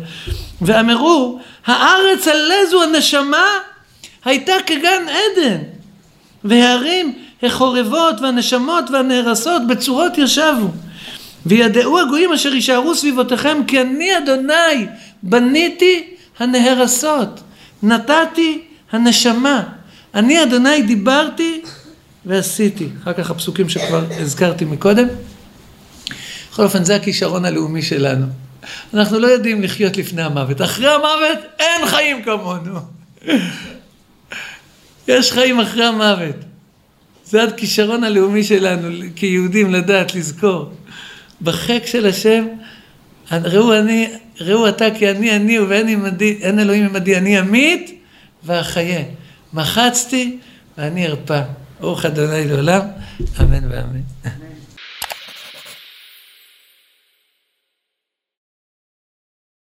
[0.61, 3.45] ואמרו, הארץ על איזו הנשמה
[4.25, 5.57] הייתה כגן עדן.
[6.43, 10.71] והערים החורבות והנשמות והנהרסות בצורות ישבו.
[11.45, 14.87] וידעו הגויים אשר יישארו סביבותיכם כי אני אדוני
[15.23, 17.41] בניתי הנהרסות,
[17.83, 18.61] נתתי
[18.91, 19.63] הנשמה.
[20.13, 21.61] אני אדוני דיברתי
[22.25, 22.87] ועשיתי.
[23.03, 25.07] אחר כך הפסוקים שכבר הזכרתי מקודם.
[26.51, 28.25] בכל אופן זה הכישרון הלאומי שלנו.
[28.93, 30.61] אנחנו לא יודעים לחיות לפני המוות.
[30.61, 32.79] אחרי המוות אין חיים כמונו.
[35.07, 36.35] יש חיים אחרי המוות.
[37.29, 40.71] זה הכישרון הלאומי שלנו כיהודים לדעת, לזכור.
[41.41, 42.47] בחק של השם,
[43.31, 44.07] ראו אני,
[44.41, 48.03] ראו אתה כי אני אני ואין עמדי, אלוהים עמדי, אני אמית
[48.43, 49.03] ואחיה.
[49.53, 50.37] מחצתי
[50.77, 51.41] ואני ארפא.
[51.79, 52.81] ברוך אדוני לעולם,
[53.39, 54.01] אמן ואמן.